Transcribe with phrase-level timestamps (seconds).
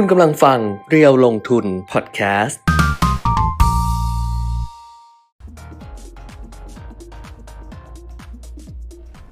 [0.00, 0.58] คุณกำลังฟัง
[0.90, 2.60] เรียวลงทุนพอดแคสต์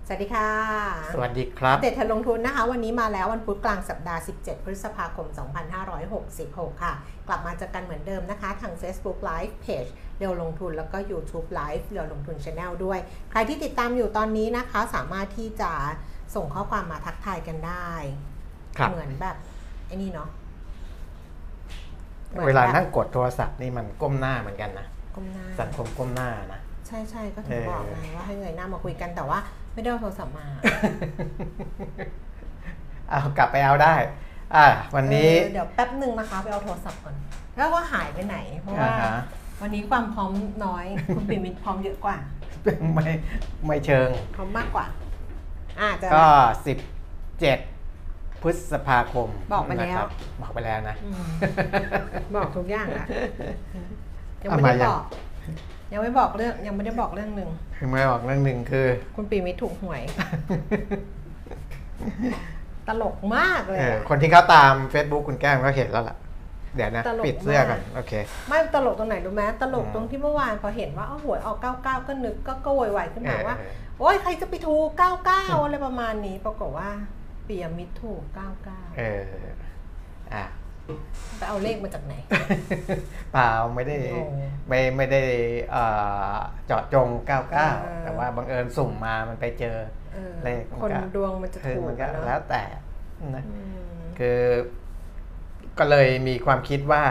[0.06, 0.50] สวัสดีค่ะ
[1.14, 5.26] สวัสดีครับ เด็ดทันลงทุนนะคะ วันนี้มาแล้ววันพุธกลางสัปดาห์ 17 พฤษภาคม
[6.04, 6.92] 2566 ค่ะ
[7.28, 12.98] กลับมาเจอกันเหมือนเดิมนะคะ ทาง Facebook Live Page เรียวลงทุนแล้วก็ YouTube Live เรียวลงทุน Channel ด้วย
[13.30, 15.70] ใครที่ติดตามอยู่ตอนนี้นะคะ สามารถที่จะ
[16.34, 17.90] ส่งข้อความมาทักทายกันได้
[18.78, 19.36] ครับเหมือนแบบ
[19.88, 20.43] ไอ้นี่เนาะหมือน
[22.46, 29.38] เวลาแบบนั่งกดโทรศัพท์นี่มันก้มหน้าเหมือนกันนะก้มหน้าสังคมก้มหน้านะใช่ใช่ก็ถึงเออบอกไงว่าให้เงยหน้ามาคุยกันแต่ว่า
[29.72, 30.46] ไม่ได้เอาโทรศัพท์มา
[33.08, 33.94] เอากลับไปเอาได้
[34.54, 37.14] อ่าวันนี้เออเดี๋ยวแป๊บหนึ่งนะคะไปเอาโทรศัพท์ก่อน
[37.56, 39.22] แล้วว่าหายไปไหน เพราะว่าอ่าฮะ
[39.62, 40.32] วันนี้ความพร้อม
[40.64, 42.16] น้อยคุณปิ่มมิตรพร้อมเยอะกว่า
[42.94, 43.10] ไม่
[43.66, 44.86] ไม่เชิง พร้อมมากกว่า
[45.80, 46.26] อ่าจะก็
[46.66, 46.78] สิบ
[47.40, 47.58] เจ็ด
[48.44, 50.08] พฤษภาคมบอกไปแล้ว นะครับ
[50.42, 51.24] บอกไปแล้วนะ อืม
[52.36, 53.06] บอกทุกอย่างละ
[54.42, 55.04] ยังเอาไม่มาได้ยัง บอก
[55.92, 60.02] ยังไม่บอกเรื่องยังไม่ได้บอกเรื่องหนึ่งคือไม่บอกเรื่องหนึ่งคือ คุณปิ่มมิตรถูกหวย
[62.88, 66.16] ตลกมากเลยเอออะ คนที่เขาตาม Facebook คุณแก้มก็เห็นแล้วล่ะ
[66.76, 68.12] เดี๋ยวนะ ตลกปิดเสื้อก่อน มาก โอเค
[68.48, 74.88] ไม่ตลกตรงไหนรู้ไหมตลกอืมตรงที่เมื่อวานพอเห็นว่าเอาหวยออก99ก็นึกก็ก็โวยวายขึ้นมาว่า เออ โอ๊ยใครจะไปถูก
[75.26, 76.90] 99อะไรประมาณนี้ปรากฏว่า
[77.23, 78.22] เปียมิตรถูก
[78.60, 79.24] 99เออ
[80.34, 80.44] อะ
[81.38, 82.14] ไปเอาเลขมาจากไหน
[83.32, 84.22] เปล่าไม่ได้โอ้
[84.68, 85.22] ไม่ไม่ได้
[85.70, 85.84] เอ่
[86.34, 86.36] อ
[86.66, 87.32] เจาะจงอ
[87.70, 89.76] 99 แต่ว่าบังเอิญสุ่มมามันไปเจอ
[90.14, 92.62] เออเลขมันคนก็ดวงมันจะคือถูกมันก็อะเนอะแล้วแต่
[93.36, 93.78] นะอืม
[94.18, 94.40] คือ
[95.78, 97.02] ก็เลยมีความคิดว่า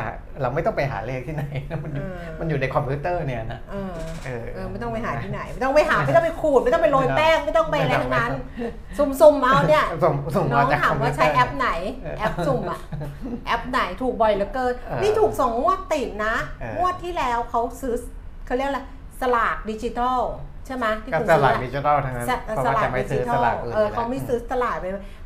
[0.42, 1.45] เราไม่ต้องไปหาเลขที่ไหน
[1.83, 2.06] มันอยู่
[2.39, 3.94] มันอยู่ในคอมพิวเตอร์เนี่ยนะเออ
[4.25, 8.31] เออเออไม่ต้องไปหาที่ไหน ไม่ต้องไปหาไม่ต้องไปขูด ไม่ต้องไปโรยแป้งไม่ต้องไปอะไรทั้งนั้น
[8.97, 11.70] สุ่มๆเอาเนี่ยส่งส่งน้องมาจากถาคมอมพิว่าวเตอร์ใช้แอปไหน
[12.03, 12.80] เออแอปสุ่มอะ
[13.47, 17.95] แอปไหนถูกบ่อยเหลือเกินเออนี่ถูกสองงวดติดนะเอองวดที่แล้วเขาซื้อ
[18.45, 18.81] เขาเรียกอะไร
[19.22, 20.20] สลากดิจิตอล
[20.67, 24.86] ใช่ไหมที่ก็คุณสซื้อลากอะดิจิทัลทั้งนั้นสเพราะสว่าลากจะไม่ดิซื้จิอทัสลลากอื่นเออเขาไม่ซื้อสลากไป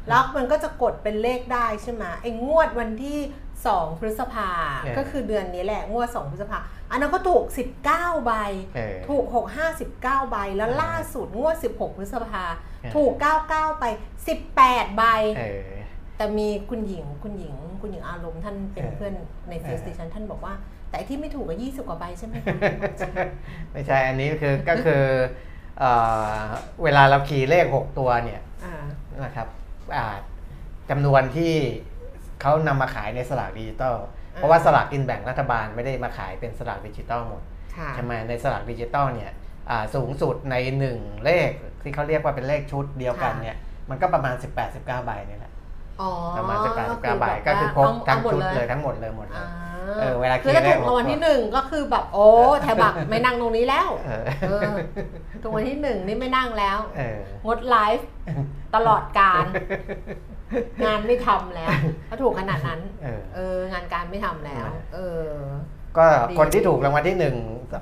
[0.10, 3.20] แล้วมันก็จะกดเป็นเลขได้ใช่ไหมไอ้งวดวันที่
[3.60, 4.50] 2 พฤษภา
[4.98, 6.58] ก็คือเดือนนี้แหละงวด 2 พฤษภา
[6.92, 7.44] อันนั้นก็ถูก
[7.86, 8.34] 19 ใบ
[8.76, 13.12] เออ ถูก 6 5 19 ใบ แล้วล่าสุดงวด 16 พฤษภาเออถูก
[13.48, 13.86] 99 ไป
[14.42, 15.04] 18 ใบ
[15.38, 15.70] เออ
[16.18, 19.14] แต่มีคุณหญิงคุณหญิง คุณหญิงอารมณ์ท่านเป็นเออเพื่อน
[19.50, 20.54] ในเฟซเออ ดิฉันท่านบอกว่า
[20.90, 22.56] แต่ไอ้ที่ไม่ถูกก็20กว่าใบใช่ไหมคะ
[23.72, 25.04] ไม่ใช่อันนี้คือก็คือ
[25.80, 25.92] เอ่
[26.40, 26.44] อ
[26.84, 28.76] เวลาเราคีย์เลข 6 ตัวเนี่ยอ่า
[29.24, 29.57] นะครับอ่า
[30.90, 31.54] จำนวนที่
[32.42, 33.96] เขานำมาขายในสลากดิจิตอล
[34.34, 37.42] เพราะว่าสลากกินแบ่งรัฐบาลไม่ได้มาขายเป็นสลากดิจิตอลหมด
[37.76, 39.32] ค่ะใช่ไหมในสลากดิจิตอลเนี่ย
[39.70, 40.56] อ่าสูงสุดใน
[40.92, 41.50] 1 เลข
[41.84, 43.58] ที่เขาเรียกว่าเป็นเลขชุดเดียวกันเนี่ย
[43.90, 44.36] มันก็ประมาณ
[44.70, 45.47] 18-19 ใบนี่แหละอ๋อ
[46.38, 49.48] ประมาณก็18-19ใบแบบก็คือครบว่าทั้งเอาหมชุดเลยเลยทั้งหมดเลยหมดเลยอ่า
[50.00, 52.28] เออเวลาคือถ้าคิดเลถูขกรางวัลที่หนึ่งก็คือแบบโอ้
[52.64, 54.74] แถวบักไม่นั่งตรงนี้แล้วเออเออ
[55.42, 58.08] ถูกรางวัลที่หนึ่งนี่ไม่นั่งแล้วเอองดไลฟ์
[58.76, 59.46] ตลอดการ
[60.86, 61.70] งานไม่ทำแล้ว
[62.10, 65.24] ถ้าถูกขนาดนั้น เออเอองานการไม่ทำแล้ว เออ
[65.98, 67.36] ก็ดีคนที่ถูกรางวัลที่หนึ่ง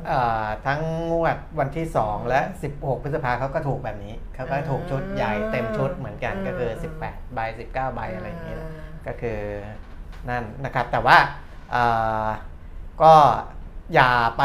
[0.07, 0.81] เอ่อทั้ง
[1.11, 2.41] งวดวันที่ 2 และ
[2.73, 6.71] 16 พฤษภาเขาก็ถูกแบบนี้เขาก็ถูกชุดใหญ่เต็มชุดเหมือนกันก็คือ
[7.03, 8.59] 18 ใบ 19 ใบอะไรอย่างเงี้ย
[9.07, 9.39] ก็คือ
[10.29, 11.17] นั่นนะครับแต่ว่า
[11.71, 11.83] เอ่
[12.25, 12.27] อ
[13.03, 13.13] ก็
[13.93, 14.43] อย่าไป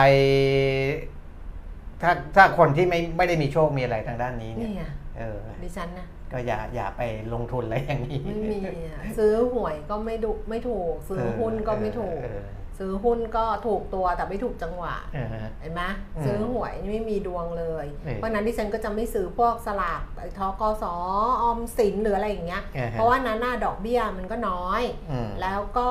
[2.02, 4.82] ถ้าถ้าคนที่ไม่ไม่ได้มีโชคมีอะไรทางด้านนี้เนี่นี่ยไง
[5.18, 12.42] เออดิฉันนะก็อย่าอย่าไปลงทุนอะไรอย่างนี้ไม่มีอะซื้อหวยก็ไม่ดูไม่ถูก ซื้อหุ้นก็ไม่ถูกเออ
[12.80, 15.82] ซื้อหุ้นก็ถูกตัวแต่ไม่ถูกจังหวะเออเออเห็นไหม
[16.16, 20.94] อืมซื้อหวยนี่ไม่มีดวงเลยเออเพราะฉะนั้นที่ฉันก็จะไม่ซื้อพวกสลากไอ้ทกสอ
[21.42, 25.90] อมสินหรืออะไรอย่างเงี้ยอ่าฮะเพราะว่านั้นหน้าดอกเบี้ยมันก็น้อยอืมแล้วก็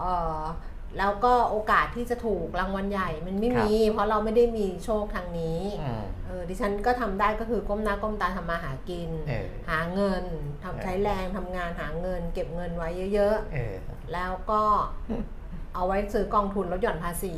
[0.00, 0.04] เอ
[0.38, 0.40] อ
[0.98, 10.24] แล้วก็โอกาสที่จะถูกรางวัลใหญ่มันไม่มี เพราะเราไม่ได้มีโชคทางนี้อืมเออดิฉันก็ทำได้ก็คือก้มหน้าก้มตาทำมาหากินเออหาเงิน
[10.62, 14.62] ทำเออใช้แรงทำงานหาเงิน เก็บเงินไว้เยอะเออๆแล้วก็
[15.74, 17.34] เอาไว้ซื้อกองทุนลดหย่อนภาษี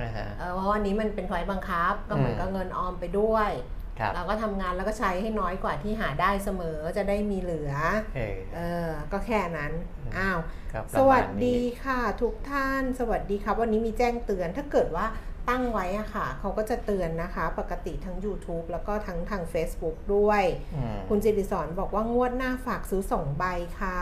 [0.00, 3.50] อ่าฮะเออเพราะว่านี้มันเป็นไฟบังคับ ก็เหมือนอืมกับเงินออมไปด้วย
[3.98, 7.72] ครับเราก็ทำงานแล้วก็ใช้ให้น้อยกว่าที่หาได้เสมอจะได้มีเหลือ
[8.16, 10.38] เออเออก็แค่นั้นอืมอ้าว
[10.72, 15.06] ครับสวัสประมาณดีนี้ค่ะทุกท่าน สวัสดีครับ วันนี้มีแจ้งเตือน ถ้าเกิดว่า
[15.48, 20.42] ตั้งไว้อะค่ะเขาก็จะเตือนนะคะ ปกติทั้ง YouTube แล้วก็ทั้งทาง Facebook ด้วย
[20.74, 23.44] อืมคุณจิติสอนบอกว่างวดหน้าฝากซื้อสองใบ
[23.80, 23.98] ค่ะ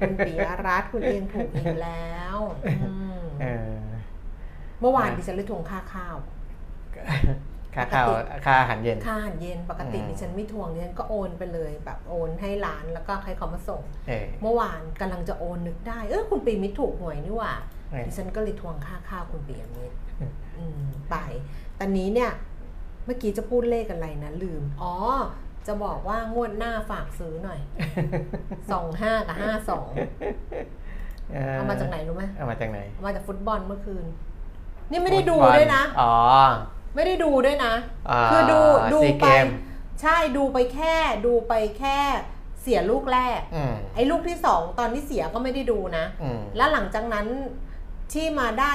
[0.00, 3.76] คุณปิยรัตน์คุณเองถูกอีกแล้วอืมเออ
[4.80, 6.16] เมื่อวานนะดิฉันเลยทวงค่าข้าว
[6.94, 6.96] ค
[7.74, 17.54] ค่าข้าวปกติค่าอาหารเย็นค่าอาหารเย็นปกติอืมดิฉันไม่ทวงดิฉันก็โอนไปเลยแบบโอนให้ร้านแล้วก็ให้เขามาส่งเออเมื่อวานกำลังจะโอนนึกได้เออคุณปีมิตรถูกหวยนี่หว่า
[17.90, 20.07] เออดิฉันก็เลยทวงค่าข้าวคุณปีมิตรอืมอืม
[21.10, 21.16] ไป
[21.78, 22.30] ตอนนี้เนี่ย
[23.04, 24.94] เมื่อกี้จะพูดเลขอะไรนะลืม อ๋อ
[25.66, 27.60] จะบอกว่างวดหน้าฝากซื้อหน่อย
[28.72, 29.90] สองห้ากับห้าสอง
[31.54, 34.04] เอามาจากไหนรู้ไหมเอามาจากไหนเอามาจากฟุตบอลเมื่อคืน
[34.90, 36.14] นี่ไม่ได้ดูด้วยนะอ๋อ
[36.94, 38.60] ไม่ได้ดูด้วยนะาคือดู
[38.92, 39.46] ดูซีไปเกม
[40.02, 40.94] ใช่ดูไปแค่
[41.26, 41.98] ดูไปแค่
[42.62, 47.26] เสียลูกแรกอืมไอ้ลูกที่สองตอนที่เสียก็ไม่ได้ดูนะอืมแล้วหลังจากนั้น
[48.12, 48.72] ที่มาได้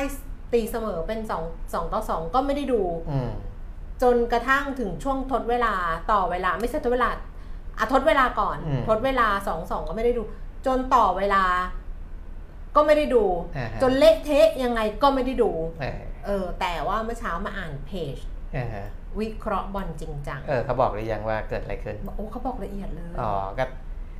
[0.54, 3.32] ตีเสมอเป็นสองสองต่อสองก็ไม่ได้ดูอืม
[4.02, 5.74] จนกระทั่งถึงช่วงทดเวลา
[6.12, 7.10] ต่อเวลาไม่ใช่ทดเวลา
[7.80, 10.24] อะทดเวลาก่อนอืมทดเวลาสองสองก็ไม่ได้ดู
[10.66, 11.44] จนต่อเวลา
[12.76, 13.24] ก็ไม่ได้ดู
[13.58, 15.52] อ่าฮะจนเละเทะยังไงก็ไม่ได้ดู
[15.82, 18.16] เออเออ แต่ว่าเมื่อเช้ามาอ่านเพจ
[18.54, 18.88] เออฮะ
[19.20, 23.66] วิเคราะห์บอลจริงจัง เออเขาบอกหรือยังว่าเกิดอะไรขึ้น โอ้เขาบอกละเอียดเลย อ๋อ ก็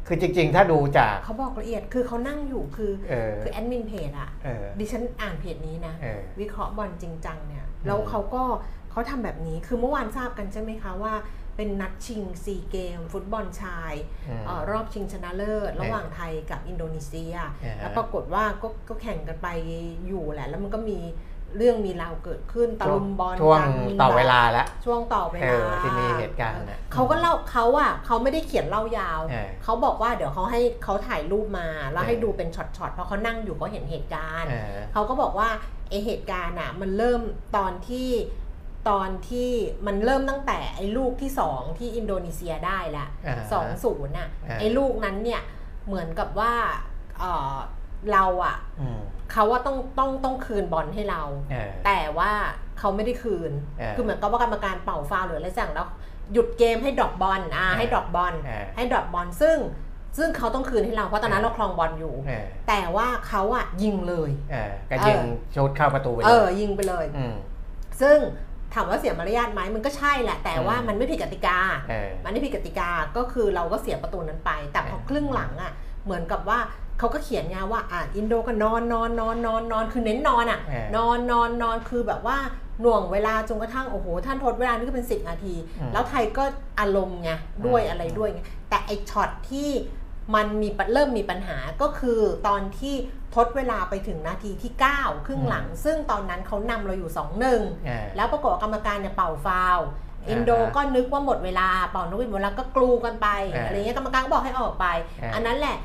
[0.08, 8.44] คือจริง ๆ ถ้าดูจากเขาบอกละเอียดคือเขานั่งอยู่คือเออคือแอดมินเพจอะเออดิฉันอ่านเพจนี้นะเออวิเคราะห์บอลจริงจังเนี่ยแล้วเขาก็
[8.92, 11.14] เขาทำแบบนี้คือเมื่อวานทราบกันใช่ไหมคะว่า
[11.58, 13.94] เป็นนัดชิงซีเกม ฟุตบอลชาย
[14.30, 17.34] อืมเออรอบชิงชนะเลิศ ระหว่างไทยกับอินโดนีเซีย
[17.64, 19.48] อ่าฮะแล้วปรากฏว่าก็ก็แข่งกันไป
[20.08, 21.00] อยู่แหละ แล้วมันก็มี
[21.58, 35.50] เรื่องมีราวเกิดขึ้นตะลุมบอลช่วงกันต่อเวลาแล้วช่วงต่อเวเอลาอที่มีเหตุการณ์น่ะเขาก็เล่าเขาอะเขาไม่ได้เขียนเล่ายาวเออเขาบอกว่าเดี๋ยวเขาให้เขาถ่ายรูปมาแล้วเออให้ดูเป็นช็อตๆเพราะเขานั่งอยู่เขาเห็นเหตุการณ์เออเขาก็บอกว่า
[35.90, 37.22] ไอเหตุการณ์อะมันเริ่ม
[37.58, 38.10] ตอนที่
[38.90, 39.52] ตอนที่
[39.88, 45.42] มันเริ่มตั้งแต่ไอ้ลูกที่สองที่อินโดนีเซียได้ละอ่าสองศูนย์อะอ่าไอ้ลูกนั้นเนี่ย
[45.88, 46.54] เหมือนกับว่า
[47.20, 47.24] เอ
[47.56, 47.58] อ
[48.12, 49.02] เราอะอืม
[49.34, 51.22] เขาว่าต้องต้องต้องคืนบอลให้เรา
[51.52, 52.32] เออแต่ว่า
[52.80, 55.88] เขาไม่ได้คืนเออคือเหมือนกับว่ากรรมการเป่าฟาวล์หรืออะไรสั่งแล้ว
[56.34, 59.58] หยุดเกมให้ drop ball อ่าเออให้ drop ball เออให้ drop ball ซึ่ง
[60.18, 67.36] ซึ่งเขาต้องคืนให้เราเพราะตอนนั้นเออเราครองบอลอยู่เออแต่ว่าเขาอะยิงเลยเออก็ยิงเออชุดเข้าประตูไปเอเลอยยิงไปเลยอืม
[68.02, 68.18] ซึ่ง
[68.74, 71.58] ถามว่าเสียมารยาทไหมมันก็ใช่แหละ แต่ว่าอืมมันไม่ผิดกติกา
[71.90, 75.74] เออมันไม่ผิดกติกาก็คือเราก็เสียประตูนั้นไป แต่พอเออครึ่งหลังอะ
[76.06, 76.60] เหมือนกับว่า
[77.00, 82.38] เขาก็เขียนไงว่าอ่าอินโดก็นอนนอนนอนนอนนอนคือเน้นนอนอะเออนอนนอนนอนคือแบบว่า
[82.82, 86.44] หน่วงเวลาจนกระทั่งโอ้โหท่านทดเวลานี่ก็เป็นสิบนาทีอืมแล้วไทยก็
[86.80, 87.32] อารมณ์ไง
[87.68, 89.70] ด้วยอืมอะไรด้วยไงแต่ไอช็อตที่
[90.36, 92.96] มันมีปะเริ่มมีปัญหาก็คือตอนที่
[93.36, 104.86] ทดเวลาไปถึงนาทีที่ 9 ครึ่งหลัง ซึ่งตอนนั้นเขานำเราอยู่ 2-1เออแล้วปรากฏว่ากรรมการเนี่ยเป่าฟาวล์อ่าฮะอินโดก็นึกว่าหมดเวลาเป่านกหวีดหมดเวลาก็กลูกันไปอ่าอะไรเงี้ยกรรมการก็บอกให้ออกไป
[105.22, 105.78] อ่าอันนั้นแหละ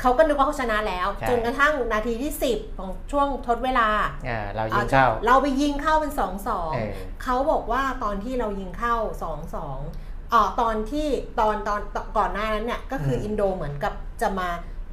[0.00, 3.88] เขาก็นึกว่าเขาชนะแล้วใช่จนกระทั่งนาทีที่ 10 ของช่วงทดเวลา
[4.28, 11.08] อ่าเรายิงเข้า เราไปยิงเข้าเป็น2เออ2เขาบอกว่าตอนที่เรายิงเข้า 2 2อ๋อตอนที่
[11.40, 13.92] ตอนตอนตอนก่อนหน้านั้นเนี่ยก็คืออมอินโดเหมือนกับ
[14.22, 14.48] จะมา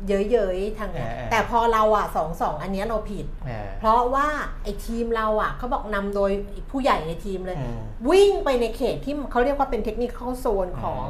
[0.07, 4.27] เย้ยๆทางเนี้ยเออเออแต่พอเราอะสองสองอันเนี้ยเราผิดเออเพราะว่า
[4.63, 6.31] ไอ้ทีมเราอะเขาบอกนำโดย
[6.71, 11.07] ผู้ใหญ่ในทีมเลยอืมวิ่งไปในเขตที่เขาเรียกว่าเป็นเทคนิคเข้าโซนของ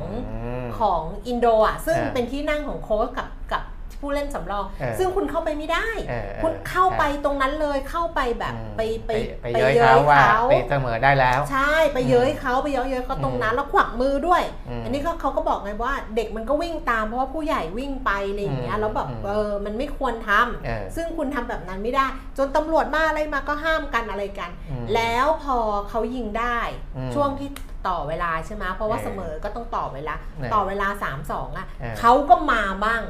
[0.63, 3.63] มของอินโดอะซึ่งเออเป็นที่นั่งของโค้ชกับกับ
[4.01, 9.11] ผู้เล่นสำรองเออซึ่งคุณเข้าไปไม่ได้เออเออคุณเข้าไปตรงนั้นเลยเข้าไปแบบอืมไปไป
[9.41, 22.05] ไปเย้ยเขาว่าไปเสมอได้แล้ว ใช่ไปเย้ยเขาไปเย้ยเย้ยเขาตรงนั้นแล้วขวักมือด้วยอืมอันนี้เขาเขาก็บอกไงว่าเด็กมันก็วิ่งตามเพราะว่าผู้ใหญ่วิ่งไปอะไรอย่างเงี้ยอืมแล้วแบบอืมเออมันไม่ควรทำเออซึ่งคุณทำแบบนั้นไม่ได้
[22.37, 25.57] จนตำรวจมาอะไรมาก็ห้ามกันอะไรกันอืมแล้วพอ
[25.89, 26.59] เขายิงได้
[26.97, 27.49] อืมช่วงที่
[27.89, 33.01] ต่อเวลาใช่ไหมเพราะว่าเออเสมอก็ต้องต่อเวลาเออต่อเวลา3 2อะเออเขาก็มาบ้าง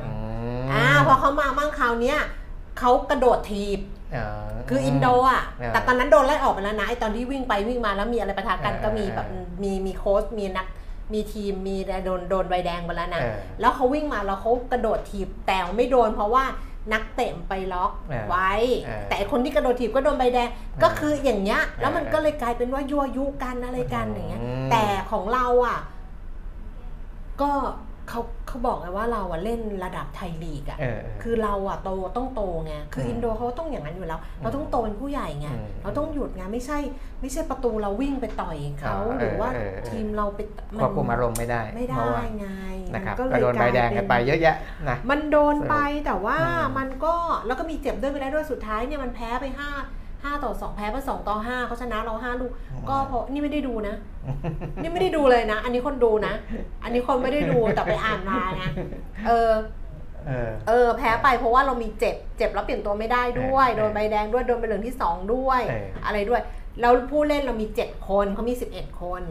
[0.72, 2.20] อืมอ่าพอเขามาบ้างคราวเนี้ย
[2.80, 3.80] เขากระโดดทีบ
[4.14, 10.68] เออคืออินโดอะเออแต่ตอนนั้นโดนไล่ออกไปแล้วนะไอตอนที่วิ่งไปวิ่งมาแล้วมีอะไรประทะกันเออก็มีแบบเออมีมีโค้ชมีนัก
[11.14, 11.76] มีทีมมี
[12.06, 16.46] โดนโดนใบแดงไปแล้วนะเออแล้วเขาวิ่งมาแล้วเขากระโดดถีบแต่ไม่โดนเพราะว่า
[16.94, 18.52] นักเตะไปล็อกเออไว้
[18.84, 20.50] เออแต่ไอ้คนที่กระโดดถีบก็โดนใบแดง
[20.84, 25.80] ก็คืออย่างเงี้ยแล้วมันเออก็เลยกลายเป็นว่ายั่วยุกันอะไรกันอย่างเงี้ยอืมแต่ของเราอะ
[27.42, 27.52] ก็
[28.10, 36.78] เขาเขาบอกไงว่าเราอะเล่นระดับไทยลีกอะเออเออ คือเราอะโตต้องโตไงคืออมอินโดเขาต้องอย่างนั้นอยู่แล้ว เราต้องโตเป็นผู้ใหญ่ไงอืมเราต้องหยุดไงไม่ใช่
[37.22, 40.40] ไม่ใช่ประตูเราวิ่งไปต่อยเขาอ่าหรือว่าเออเออ ทีมเราไป
[40.82, 42.48] ควบคุมอารมณ์ไม่ได้ไม่เพได้ราะว่าไง
[42.94, 44.56] นะครับมัก็โดนใบแดงกันไปเยอะแยะ
[44.90, 47.14] นะ มันโดนไปแต่ว่าอืมมันก็
[47.48, 49.70] แล้วก็มีเจ็บด้วยไปแล้วด้วยสุดท้ายเนี่ยมันแพ้ไปห้า
[50.24, 52.52] ห้าต่อสองแพ้ไปสองต่อห้าเขาชนะเราห้าลูก
[52.90, 53.96] ก็เพราะนี่ไม่ได้ดูนะ
[54.82, 56.34] นี่ไม่ได้ดูเลยนะ อันนี้คนดูนะ
[56.84, 58.64] อันนี้คนไม่ได้ดูแต่ไปอ่านมาไง
[59.28, 59.52] เออ
[60.28, 66.42] เออเออแพ้ไปเพราะว่าเรามีเจ็บ เจ็บแล้วเปลี่ยนตัวไม่ได้ด้วยเออโดนใบแดงด้วย โดนใบเหลืองที่สองด้วยเออออะไรด้วย
[66.82, 69.22] แล้วผู้เล่นเรามี 7 คนเขามี 11 คน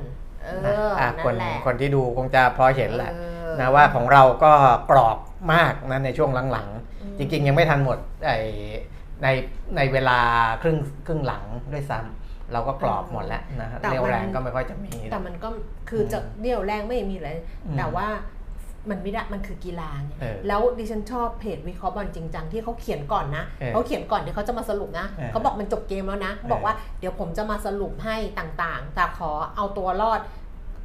[0.44, 0.48] เอ
[0.86, 3.16] ออะนั่คนนแหละคนที่ดูคงจะพอเห็นแหละเอ
[3.48, 4.52] อนะว่าของเราก็
[4.90, 5.18] กรอบ
[5.52, 6.68] มากนะในช่วงหลัง
[7.02, 8.32] อืมๆจริงๆ ยังไม่ทันหมดไอ
[9.22, 9.28] ใน
[9.76, 10.18] ในเวลา
[10.62, 15.48] ครึ่งครึ่งหลังด้วยซ้ำเราก็กรอบหมดแล้วนะฮะแต่มันเรียวแรงก็ไม่ค่อยจะมี แต่มันก็
[15.90, 17.30] คือจะเดี่ยวแรงไม่มีอะไร
[17.66, 18.08] อืมแต่ว่า
[18.90, 30.20] มันไม่ได้มันคือกีฬาไงเออแล้วดิฉันชอบเพจวิเคราะห์บอลจริงจังที่เขาเขียนก่อนนะเออเขาเขียนก่อนที่เขาจะมาสรุปนะเออเขาบอกมันจบเกมแล้วนะเออบอกว่าเดี๋ยวผมจะมาสรุปให้ต่างๆ แต่ขอเอาตัวรอด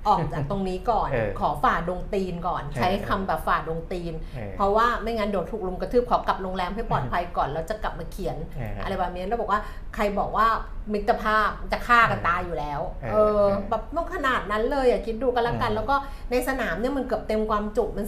[0.08, 9.60] ออกจากตรงนี้ก่อนเออขอฝ่าดงตีนก่อนเออใช้คำแบบฝ่าดงตีนเออเพราะว่าไม่งั้นโดนถูกลุมกระทืบขอกลับโรงแรมให้ปลอดภัยก่อน แล้วจะกลับมาเขียนเออออะไรแบบนี้แล้วบอกว่า
[9.96, 10.48] ใครบอกว่า
[10.94, 15.96] มิตรภาพจะฆ่ากันตายอยู่แล้ว เออเออแบบต้องขนาดนั้นเลยอะคิดดูกันละกันเออแล้วก็
[16.32, 18.08] ในสนามเนี่ยมันเกือบเต็มความจุมัน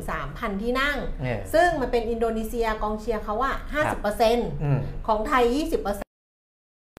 [0.00, 3.52] 23,000 ที่นั่งเนี่ยซึ่งมันเป็นอินโดนีเซียกองเชียร์เขาว่า
[4.02, 5.82] 50%อืมของไทย 20%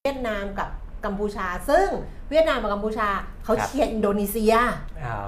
[0.03, 0.69] เวียดนามกับ
[1.05, 1.87] กัมพูชา ซึ่ง
[2.29, 3.09] เวียดนามกับกัมพูชา
[3.43, 4.53] เขาเชียร์อินโดนีเซีย
[5.05, 5.19] อ๋อ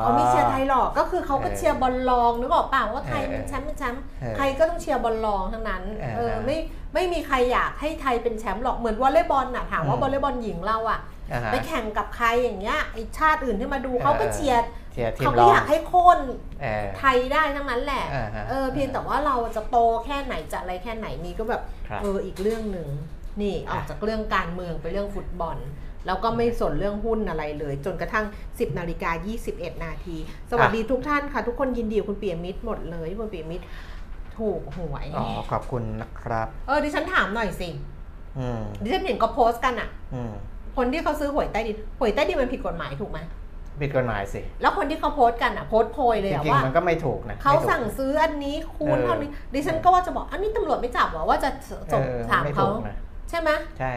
[0.00, 6.56] เขาไม่เชียร์ไทยหรอกก็คือเขาก็เออเชียร์บอลรองนึกออกป่าวว่าไทยเออเป็นแชมป์เป็นแชมป์เออใครก็ต้องเชียร์บอลรองทั้งนั้นเออเออไม่
[6.94, 11.00] ไม่มีใครอยากให้ไทยเป็นแชมป์หรอกเหมือนวอลเลย์บอลน่ะถามว่าอืมวอลเลย์บอลหญิงเราอะ
[11.32, 14.62] อ่าฮะไปแข่งกับใครอย่างเงี้ยไอชาติอื่นที่มาดูเออเขาก็เชียร์
[14.92, 16.18] เชียร์ทีมเขารก็องอยากให้โค่น
[16.62, 22.88] เออไทยได้ทั้งนั้นแหละอ่าฮะเออเพียงแต่ว่าเราจะโตแค่ไหนจะอะไรแค่ไหนนี่ก็แบบครับเอออีกเรื่องหนึ่ง
[23.40, 25.58] นี่ออกจากเรื่องการเมืองไปเรื่องฟุตบอล
[26.06, 29.10] แล้วก็ไม่สนเรื่องหุ้นอะไรเลย จนกระทั่ง 10นาฬิกา
[29.48, 30.16] 21 นาที
[30.50, 33.64] สวัสดีทุกท่านค่ะ ทุกคนยินดีกับคุณเปียมิตรหมดเลยคุณเปียมิตร
[34.38, 37.68] ถูกหวยอ๋อขอบคุณนะครับ เออดิฉันถามหน่อยสิ
[38.38, 40.32] อืมดิฉันเห็นก็โพสต์กันอะอืม
[40.76, 43.18] คนที่เขาซื้อหวยใต้ดินหวยใต้ดินมันผิดกฎหมายถูกไหม
[43.80, 51.50] ผิดกฎหมายสิ แล้วคนที่เขาโพสต์กันอะโพสต์โพยเลยจอะริงว่าๆมันก็ไม่ถูกนะเขาไม่ถูกสั่งซื้ออันนี้คูณเออเท่านี้ดิฉันก็ว่าจะบอกอันนี้ตำรวจไม่จับเหรอว่าจะ
[51.92, 52.98] ส่งเออถามไม่เขาถูกนะ
[53.32, 53.92] ใช่ไหมใช่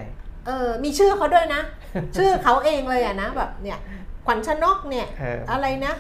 [0.48, 1.62] เออมีชื่อเขาด้วยนะ
[2.18, 3.80] ชื่อเขาเองเลยอะนะแบบเนี่ย
[4.26, 5.94] ขวัญชนกเนี่ยเอออะไรนะ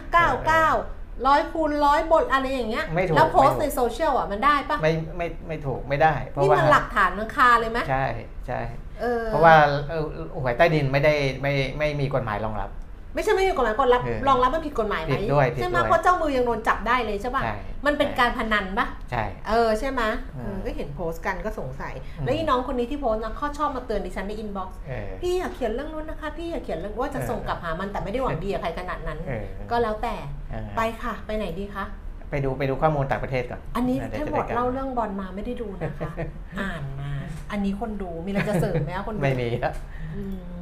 [0.60, 8.06] 99ร้อยคูณร้อยบทอะไรอย่างเงี้ยไม่ถูกแล้วโพสต์ไม่ถูกในโซเชียลอะมันได้ปะไม่ไม่ไม่ถูกไม่ได้ เพราะนี่ว่ามันหลักฐานมันคาเลยไหมใช่
[8.48, 8.60] ใช่
[9.01, 9.56] เออเพราะว่า
[9.89, 10.04] เอ่อ
[10.42, 12.70] หวยใต้ดินไม่ได้ไม่ไม่มีกฎหมายรองรับ
[13.15, 17.55] ไม่ใช่ไม่มีกฎหมายกฎรับเออรองรับมันผิดกฎหมายไหมผิดด้วยผิดใช่ไหมด้วยเพราะเจ้ามือยังโดนจับได้เลยใช่ปะใช่
[17.86, 20.01] มันเป็นใช่การพนันปะใช่ เออใช่ไหม
[20.38, 30.15] อืมเออก็เห็นโพสต์กันก็สงสัยอืมแล้วอีน้องคนนี้ที่โพสต์นะเขาชอบมาเตือนดิฉันใน inbox เออ พี่อย่าเขียนเรื่องนู้นนะคะพี่อย่าเขียนเรื่องว่าจะเออ ส่งกลับหามันแต่ไม่ได้หวังดีกับใครขนาดนั้น เออก็แล้วแต่
[30.51, 31.86] เออไปค่ะ ไปไหนดีคะ
[32.29, 36.12] ไปดูไปดูข้อมูลต่างประเทศก่อนอันนี้ดี๋ยวทั้งจะหมดไกลับเล่าเรื่องบอลมาไม่ได้ดูนะคะ
[36.60, 37.12] อ่านมา
[37.51, 39.74] อันนี้คนดูมีอะไรจะเสริมไหมคะคนดูไม่มีอะ
[40.15, 40.54] อืม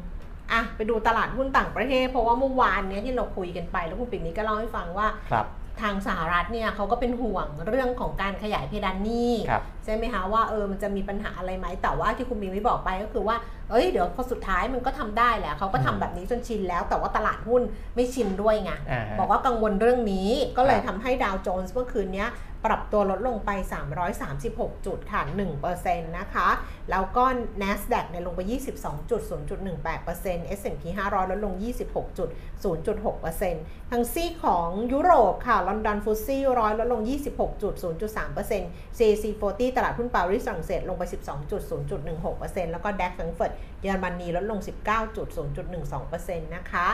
[0.54, 5.48] อะไปดูตลาดหุ้นต่างประเทศ เพราะว่าเมื่อวานเนี้ยที่เราคุยกันไป แล้วคุณปิ่นนี้ก็เล่าให้ฟังว่าครับ
[5.82, 13.36] ทางสหรัฐเนี่ยเขาก็เป็นห่วงเรื่องของการขยายเพดานหนี้ครับใช่ไหมคะว่าเออมันจะมีปัญหาอะไรไหมแต่ว่าที่คุณบิงไม่บอกไปก็คือว่า
[13.70, 17.62] เอ้ยเดี๋ยวพอสุดท้ายมันก็ทำได้แหละเขาก็ทำอืมแบบนี้จนชินแล้ว แต่ว่าตลาดหุ้น
[17.96, 22.30] ไม่ชินด้วยไงอ่าฮะบอกว่ากังวลเรื่องนี้ก็เลยครับทำให้ดาวโจนส์เมื่อคืนเนี้ย
[22.66, 23.52] ปรับตัวลดลงไป
[24.18, 25.22] 336 จุดค่ะ
[25.70, 26.50] 1%นะคะ
[26.92, 27.24] แล้วก็
[27.62, 28.42] NASDAQ เนี่ยลงไป
[29.32, 31.54] 22.0.18% S&P 500 ลดลง
[32.34, 37.02] 26.0.6%ทางซีของยุโรปค่ะ ลอนดอนฟุตซี่ร้อยลดลง
[37.70, 41.04] 26.0.3% CAC 40 ตลาดหุ้นปารีสฝรั่งเศสลงไป
[41.84, 43.52] 12.0.16%แล้วก็ DAX แฟรงก์เฟิร์ต
[43.82, 44.60] เยอรมนีลดลง
[45.28, 46.88] 19.0.12%นะคะ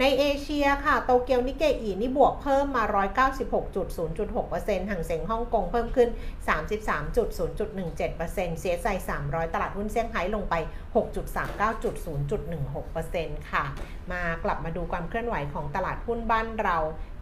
[0.00, 2.84] ในเอเชียค่ะ โตเกียวนิเกอีนี่บวกเพิ่มมา
[3.26, 6.08] 196.0.6%ห่างเสียงฮ่องกงเพิ่มขึ้น
[6.48, 8.86] 33.0.17%เสียใจ
[9.20, 10.54] 300 ตลาดหุ้นเซี่ยงไฮ้ลงไป
[10.94, 13.64] 6.39.0.16%ค่ะ
[14.12, 16.76] มากลับมาดูความเคลื่อนไหวของตลาดหุ้นบ้านเรา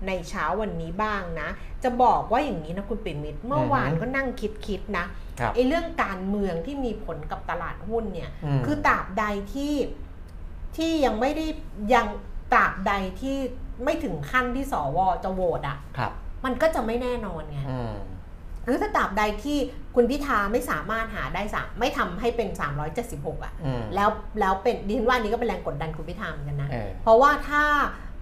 [0.07, 1.49] ในเช้าวันนี้บ้างนะ
[1.83, 4.29] จะบอกว่าอย่างนี้นะคุณปิ่นมิตรเมื่อวานอือฮึก็นั่ง
[4.67, 5.05] คิดๆนะ
[5.41, 9.25] ครับไอ้เรื่องการเมืองที่มีผลกับตลาดหุ้นเนี่ยอืมคือตราบใด
[9.55, 9.75] ที่
[10.77, 11.47] ที่ยังไม่ได้
[11.95, 12.07] ยัง
[12.53, 13.37] ตราบใดที่
[13.85, 16.13] ไม่ถึงขั้นที่สวจะโหวตอะครับ
[16.45, 17.95] มันก็จะไม่แน่นอนไงอืม
[18.65, 19.59] หรือถ้าตราบใดที่
[19.95, 22.49] คุณพิธาไม่สามารถหาได้สามไม่ทำให้เป็น
[22.97, 27.65] 376อะอืมแล้วแล้วเป็นดิฉันว่านี้ก็เป็นแรงกดดันคุณพิธาเหมือนกันนะเออเพราะว่าถ้า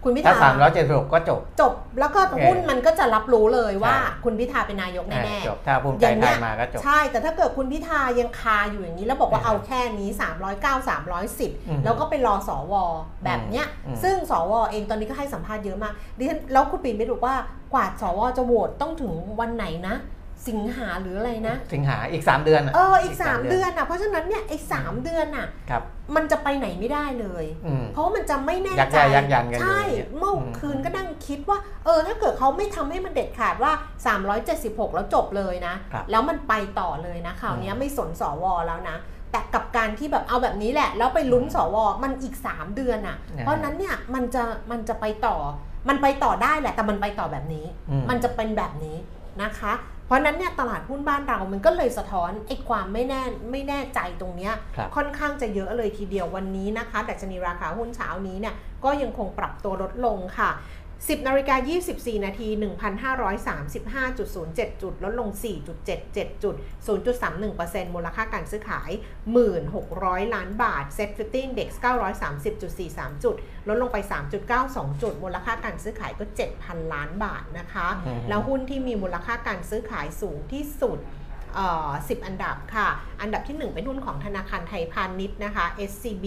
[0.04, 12.74] คุณพิถ้าธาสามร้อยเจ็ดสิบหกก็จบ จบแล้วก็เออหุ้นมันก็จะรับรู้เลยว่าใช่คุณพิธาเป็นนายกแน่เออจบถ้าภูมิอใจย่างเงี้ไทยยมาก็จบ ใช่ แต่ถ้าเกิดคุณพิธายังคาอยู่อย่างนี้ แล้วบอกว่าเออเอาแค่นี้ 309อืม310 แล้วก็ไปรอสว
[13.24, 17.34] แบบเนี้ยอืมซึ่งสวเองตอนนี้ก็ให้สัมภาษณ์เยอะมากดิฉันแล้วคุณปิ่นไม่รู้ว่า
[17.74, 19.96] กว่าสวจะโหวตต้องถึงวันไหนนะ
[20.46, 25.82] สิงหาหรืออะไรนะ สิงหาอีกสามเดือนอะเอออีก 3 เดือนอะเพราะฉะนั้นเนี่ยไอ้สามเดือนอะครับ
[26.16, 33.72] มันจะไปไหนไม่ได้เลย อืม เพราะว่ามันจะไม่แน่ยักใจ ย้ายยักยันกันอยู่ใช่อย่างเงี้ยเมื่ออม คืนก็นั่งคิดว่า เออถ้าเกิดเขาไม่ทำให้มันเด็ดขาดว่า
[34.34, 38.96] 376 แล้วจบเลยนะ ครับแล้วมันไปต่อเลยนะคราวเนี้ยอืมไม่สนสวแล้วนะ
[39.32, 45.36] แต่กับการที่แบบเอาแบบนี้แหละ แล้วไปลุ้นสวมันอีก 3 เดือนอะ่ะอ่าเพราะฉะนั้นเนี่ยมันจะมันจะไปต่อ
[45.88, 48.96] มันไปต่อได้แหละ แต่มันไปต่อแบบนี้ อืมมันจะเป็นแบบนี้
[49.42, 49.72] นะคะ
[50.08, 60.50] เพราะฉะนั้นเนี่ยตลาดหุ้นบ้านเรามันก็เลยสะท้อนไอ้ความไม่แน่ไม่แน่ใจตรงเนี้ยครับค่อนข้างจะเยอะเลยทีเดียววันนี้นะคะดัชนีราคาหุ้นเช้านี้เนี่ยก็ยังคงปรับตัวลดลงค่ะ
[61.06, 61.56] 10นาฬิกา
[61.90, 62.48] 24 นาที
[63.46, 65.28] 1,535.07 จุด ลดลง
[65.86, 66.54] 4.77 จุด
[67.24, 68.90] 0.31%มูลค่าการซื้อขาย
[69.62, 71.68] 1,600 ล้านบาท Set 50 Index
[72.46, 73.34] 930.43 จุด
[73.68, 73.96] ลดลงไป
[74.50, 76.24] 3.92 จุด มูลค่าการซื้อขายก็
[76.58, 80.98] 7,000 ล้านบาทนะคะอืมแล้วหุ้นที่มีมูลค่าการซื้อขายสูงที่สุด
[81.54, 82.88] เอ่อ10อันดับค่ะ
[83.20, 86.26] อันดับที่ 1 เป็นหุ้นของธนาคารไทยพาณิชย์นะคะ SCB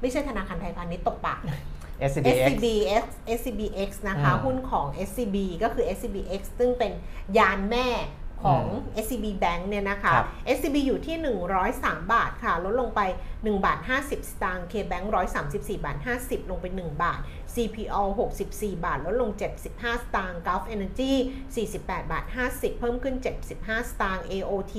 [0.00, 1.40] ไม่ใช่ธนาคารไทยพาณิชย์ตกปาก
[2.08, 3.04] SCBX SCBX
[3.38, 6.92] SCBX นะคะอืมหุ้นของ SCB ก็คือ SCBX ซึ่งเป็น
[7.38, 7.88] ยานแม่
[8.44, 8.64] ของ
[9.04, 10.26] SCB Bank เนี่ยนะคะครับ
[10.56, 11.16] SCB อยู่ที่
[11.64, 13.00] 103 บาทค่ะ ลดลงไป
[13.36, 15.06] 1 บาท 50 สตางค์ KBank
[15.44, 17.18] 134 บาท 50 ลงไป 1 บาท
[17.54, 18.02] CPO
[18.40, 19.30] 64 บาทลดลง
[19.66, 21.12] 75 สตางค์ Gulf Energy
[21.62, 23.16] 48 บาท 50 เพิ่มขึ้น
[23.52, 24.74] 75 สตางค์ AOT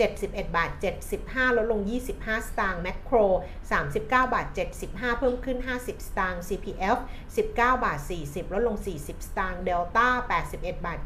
[0.00, 0.70] 71 บาท
[1.14, 1.80] 75 ลดลง
[2.16, 3.26] 25 สตางค์ Macro
[3.70, 4.46] 39 บาท
[4.82, 6.98] 75 เพิ่มขึ้น 50 สตางค์ CPF
[7.36, 10.08] 19 บาท 40 ลดลง 40 สตางค์ Delta
[10.48, 10.98] 81 บาท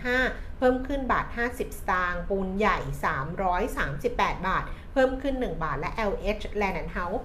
[0.00, 2.78] 75 เพิ่มขึ้นบาท 50 สตางค์ ปูนใหญ่
[3.62, 7.22] 338 บาท เพิ่มขึ้น 1 บาท และ LH Land and House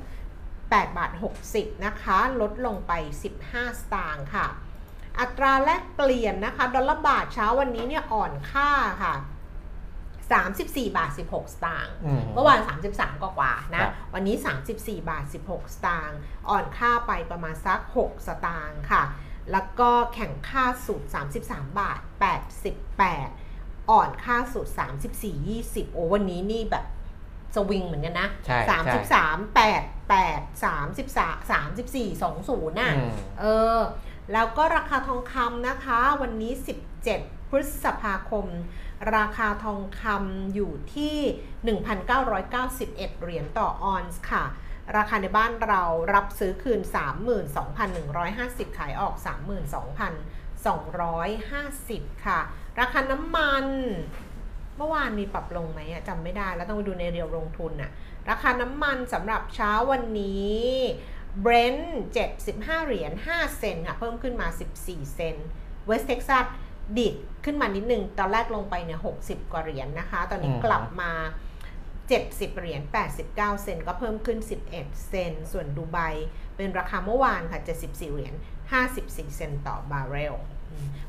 [0.70, 1.12] 8 บาท
[1.54, 2.94] 60 นะคะ ลดลงไป
[3.36, 4.48] 15 สตางค์ค่ะ
[5.20, 8.70] อัตราแลกเปลี่ยนนะคะ ดอลลาร์บาทเช้าวันนี้เนี่ยอ่อนค่า
[9.04, 9.16] ค่ะ
[10.40, 12.60] 34 บาท 16 สตางค์อืมเมื่อวาน
[12.92, 14.36] 33 กว่าๆนะครับวันนี้
[14.72, 16.18] 34 บาท 16 สตางค์
[16.50, 19.04] อ่อนค่าไปประมาณสัก 6 สตางค์ค่ะ
[19.52, 21.02] แล้วก็แข่งค่าสุด
[21.42, 22.00] 33 บาท
[23.16, 24.68] 88 อ่อนค่าสุด
[25.12, 26.86] 34 20 โอ้วันนี้นี่แบบ
[27.56, 33.46] สวิงเหมือนกันนะใช่ใช่33 8 8 33 34 20น่ะอืมเอ
[33.78, 33.80] อ
[34.34, 36.54] แล้วก็ราคาทองคำนะคะ วันนี้
[37.06, 38.46] 17พฤษภาคม
[39.16, 41.18] ราคาทองคำอยู่ที่
[41.78, 44.46] 1,991 เหรียญต่อออนซ์ค่ะ
[44.98, 46.82] ราคาในบ้านเรารับซื้อคืน
[48.00, 49.16] 32,150 ขายออก
[51.70, 52.40] 32,250 ค่ะ
[52.80, 53.66] ราคาน้ำมัน
[54.80, 57.92] เมื่อวานมีปรับลงไหมอะจำไม่ได้แล้วต้องไปดูในเรียวลงทุนอะ
[58.30, 60.60] ราคาน้ำมันสำหรับเช้าวันนี้
[61.46, 61.84] Brent
[62.36, 64.48] 75 เหรียญ5เซนค่ะ เพิ่มขึ้นมา
[64.82, 65.48] 14 เซนต์
[65.90, 66.46] West Texas
[66.98, 67.16] ดิด
[67.46, 71.12] ขึ้นมานิดนึง ตอนแรกลงไปเนี่ย60 กว่าเหรียญนะคะ ตอนนี้กลับมา
[71.84, 72.82] 70 เหรียญ
[73.22, 74.40] 89 เซนก็เพิ่มขึ้น
[74.72, 75.98] 11 เซนส่วนดูไบ
[76.56, 78.34] เป็นราคาเมื่อวานค่ะ 74 เหรียญ
[78.86, 80.36] 54 เซนต่อบาร์เรล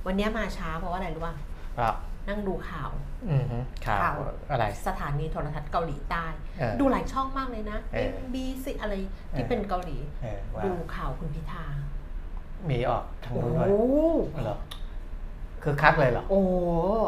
[0.06, 1.34] วันนี้มาช้าเพราะว่าอะไรรู้ป่ะ
[1.78, 1.94] ครับ
[2.28, 2.90] นั่งดูข่าว
[3.28, 4.18] อืมฮึข่าข่าวว
[4.50, 6.24] อะไรสถานีโทรทัศน์เกาหลีใต้
[6.58, 8.94] เออดูหลายช่องมากเลยนะเออ MBC อะไร
[9.36, 11.64] ที่เออเป็นเกาหลีเออว่าดูข่าวคุณพิธา
[12.70, 14.58] มีออกทางโอ้นู้นด้วยเหรอ
[15.64, 16.40] คือคักเลยเหรอโอ้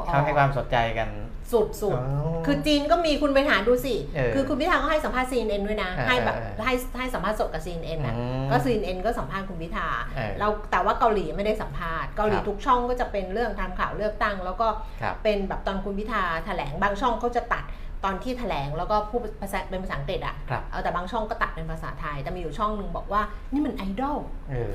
[0.05, 1.09] เขาให้ความสนใจกัน
[1.53, 14.69] สุดสุดอ๋อคือจีนก็มีคุณไปหาดูสิเออคือคุณพิธาก็ให้สัมภาษณ์ CNN ด้วยนะเออให้แบบเออให้ให้สัมภาษณ์สดกับ CNN นะอืมก็ CNN ก็สัมภาษณ์คุณพิธาเออเราแต่ว่าเกาหลีไม่ได้สัมภาษณ์เกาหลีครับทุกช่องก็จะเป็นเรื่องทำข่าวเลือกตั้ง แล้วก็
[15.03, 17.65] ครับเป็นแบบตอนคุณพิธาแถลงบางช่องเขาจะตัด
[18.05, 24.19] ตอนที่แถลงแล้วก็พูดภาษาเป็นภาษาอังกฤษอะครับเอาแต่บางช่องก็ตัดเป็นภาษาไทย แต่มีอยู่ช่องหนึ่งบอกว่านี่มันไอดอล
[24.51, 24.75] เออ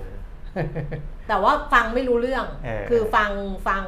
[1.27, 3.31] แต่ว่าฟังไม่รู้เรื่องเออคือฟัง
[3.67, 3.83] ฟัง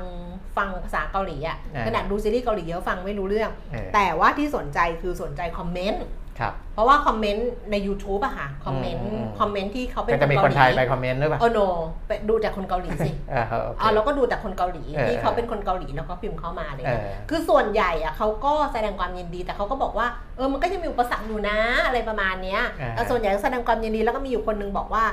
[0.57, 6.05] ฟังภาษาเกาหลีอะเออขนาดดูซีรีส์เกาหลีเยอะฟังไม่รู้เรื่องเออแต่ว่าที่สนใจคือสนใจคอมเมนต์
[6.39, 11.59] ครับเพราะว่าคอมเมนต์ใน YouTube อะค่ะคอมเมนต์อืมคอมเมนต์ที่เขาเป็นก็จะมีเกาคนหลีไทยไปคอมเมนต์หรือเปล่าโอโน
[12.07, 25.03] ไปดูจากคนเกาหลีสิเออโอเคอ่าเราก็ดูแต่คนเกาหลีเออที่เขาเป็นคนเกาหลีแล้วก็พิมพ์เข้ามาเลยเออคือส่วนใหญ่อะเขาก็แสดงความยินดีแต่เขาก็บอกว่าเออมันก็ยังมีอุปสรรคอยู่นะอะไรประมาณเนี้ยอ่าแต่ส่วนใหญ่ก็แสดงความยินดีแล้วก็มีอยู่คนนึงบอกว่า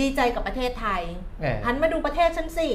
[0.00, 1.02] ดีใจกับประเทศไทย
[1.42, 2.68] เออหันมาดูประเทศฉันสิ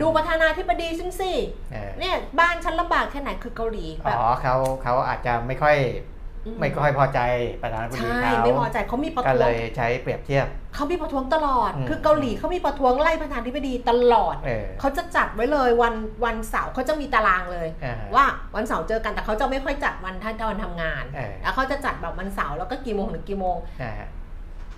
[0.00, 1.32] ดูประธานาธิบดีฉันสิ
[1.72, 5.76] เออเนี่ยบ้านฉันลำบากแค่ไหนคือเกาหลีแบอ๋บอเขาเขาอาจจะไม่ค่อย
[6.54, 7.20] มไม่ค่อยพอใจ
[7.62, 23.92] ประธานาธิบดีใช่เขาไม่พอใจเขามีประก็ท้เลวงยใช้เปรียบเทียบเขามีประท้วงตลอดอืมคือเกาหลีเขามีประท้วงไล่ประธานาธิบดีตลอดเออเขาจะจัดไว้เลยวันวันเสาร์เขาจะมีตารางเลยอ่าว่าวันเสาร์เจอกันแต่เขาจะไม่ค่อยจัดวันท่านวันทำงานเออแล้วเขาจะจัดแบบวันเสาร์แล้วก็กี่โมงถึงกี่โมงอ่า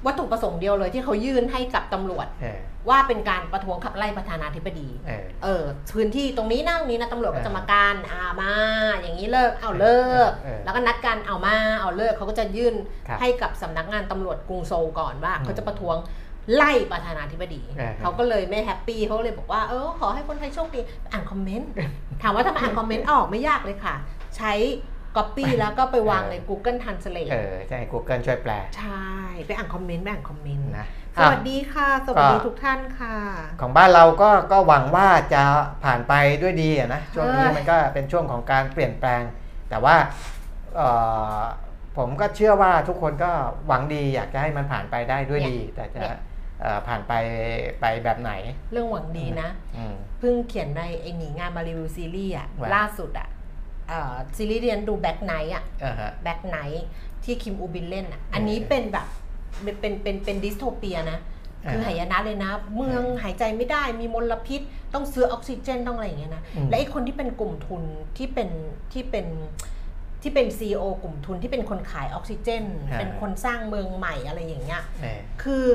[0.06, 8.52] วัตถุประสงค์เดียวเลยที่เขายื่นให้กับตำรวจเออว่าเป็นการประท้วงขับไล่ประธานาธิบดีเออเออพื้นที่ตรงนี้นั่งนี้นะตำรวจก็เออจะมาการอามา
[9.00, 12.74] อย่างนี้เลิกเอาเลิกเออแล้วก็นัดกันเอามาเอาเลิกเขาก็จะยื่น
[13.08, 15.96] ครับให้กับสำนักงานตำรวจกรุงโซลก่อนว่าอืมเขาจะประท้วง
[16.56, 20.80] ไล่ประธานาธิบดีเออเขาก็เลยไม่ happy เขาเลยบอกว่าเออขอให้คนไทยโชคดี
[21.12, 21.70] อ่านคอมเมนต์
[22.22, 23.94] ถามว่าถ้ามาอ่านคอมเมนต์ออกไม่ยากเลยค่ะ
[24.36, 24.52] ใช้
[25.16, 29.06] Copy แล้วก็ไปวางใน Google Translate เออจะให้ Google ช่วยแปล ใช่
[29.46, 30.86] ไปอ่านคอมเมนต์ไปอ่านคอมเมนต์นะ
[31.20, 33.16] สวัสดีค่ะ สวัสดีก็ทุกท่านค่ะ
[33.60, 35.42] ของบ้านเราก็ก็หวังว่าจะ
[35.84, 39.22] ผ่านไปด้วยดีอะนะช่วงนี้เออมันก็เป็นช่วงของการเปลี่ยนแปลง
[39.70, 39.96] แต่ว่า
[40.76, 40.88] เอ่
[41.38, 41.42] อ
[41.96, 43.30] ผมก็เชื่อว่าทุกคนก็
[43.66, 46.00] หวังดีอยากจะให้มันผ่านไปได้ด้วยดี แต่จะ
[46.60, 47.12] เอ่อผ่านไป
[47.80, 48.32] ไปแบบไหน
[48.72, 53.35] เรื่องหวังดีนะอืมเพิ่งเขียนในไอหนีงานมารีวิวซีรีส์อะว่าล่าสุดอะเอ่อ
[54.36, 56.86] ซีรีส์ที่ฉันดูแบ็ k ไนท์อะอ่าฮะแบ็ k ไนท์
[57.24, 59.06] ที่คิมอูบินเล่นอะอันนี้เป็นแบบ
[59.62, 61.18] เป็นเป็นเป็นเป็น dystopia นะ
[61.70, 64.60] คือหายนะเลยนะ เมืองหายใจไม่ได้มีมลพิษ
[64.94, 67.82] ต้องซื้อออกซิเจนต้องอะไรอย่างเงี้ยนะอืมและไอ้คนที่เป็นกลุ่มทุน
[68.16, 68.48] ที่เป็น
[68.92, 69.26] ที่เป็น
[70.22, 72.64] ที่เป็น CEO กลุ่มทุนที่เป็นคนขายออกซิเจน
[72.98, 75.66] เป็นคนสร้างเมืองใหม่อะไรอย่างเงี้ยเออคือ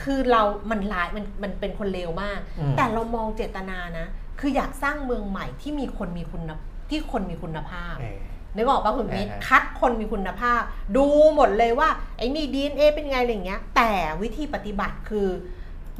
[0.00, 4.06] คือเรา มันร้ายมันมันเป็นคนเลวมากอืมแต่เรามองเจตนานะ
[4.40, 6.42] คืออยากสร้างเมืองใหม่ที่มีคนมีคุณ
[6.90, 8.18] ที่คนมีคุณภาพเออ
[8.56, 10.62] นึกออกปะคุณมิตรอ่าฮะคัดคนมีคุณภาพ
[10.96, 13.90] ดูหมดเลยว่าไอ้นี่ DNA เป็นไงอะไรอย่างเงี้ย แต่
[14.22, 15.28] วิธีปฏิบัติคือ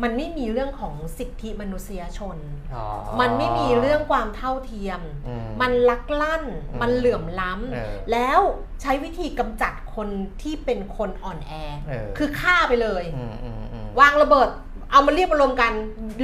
[0.03, 2.37] มันไม่มีเรื่องของสิทธิมนุษยชน
[2.75, 2.85] อ๋อ
[3.21, 8.41] มันไม่มีเรื่องความเท่าเทียมอืมันลักลั่นอืมมันเหลื่อมล้เออำแล้ว
[8.83, 10.09] ใช้วิธีกำจัดคน
[10.43, 11.53] ที่เป็นคนอ่อนแอ
[11.89, 14.49] เออคือฆ่าไปเลยอืมอืมอืมวางระเบิด
[14.95, 15.73] เอามาเรียบมารวมกัน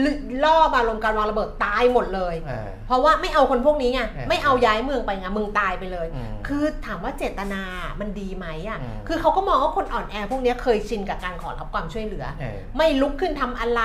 [0.04, 0.06] ล
[0.44, 7.62] ล่อมารวมกันวางระเบิดตายหมดเลยเออเพราะว่าไม่เอาคนพวกนี้ไงเออไม่เอาย้ายเมืองไปไงมึงตายไปเลยอืมคือถามว่าเจตนา
[8.00, 13.82] มันดีไหมอะอืมคือเขาก็มองว่าคนอ่อนแอพวกเนี้ยเคยชินกับการขอรับความช่วยเหลือเออไม่ลุกขึ้นทำอะไร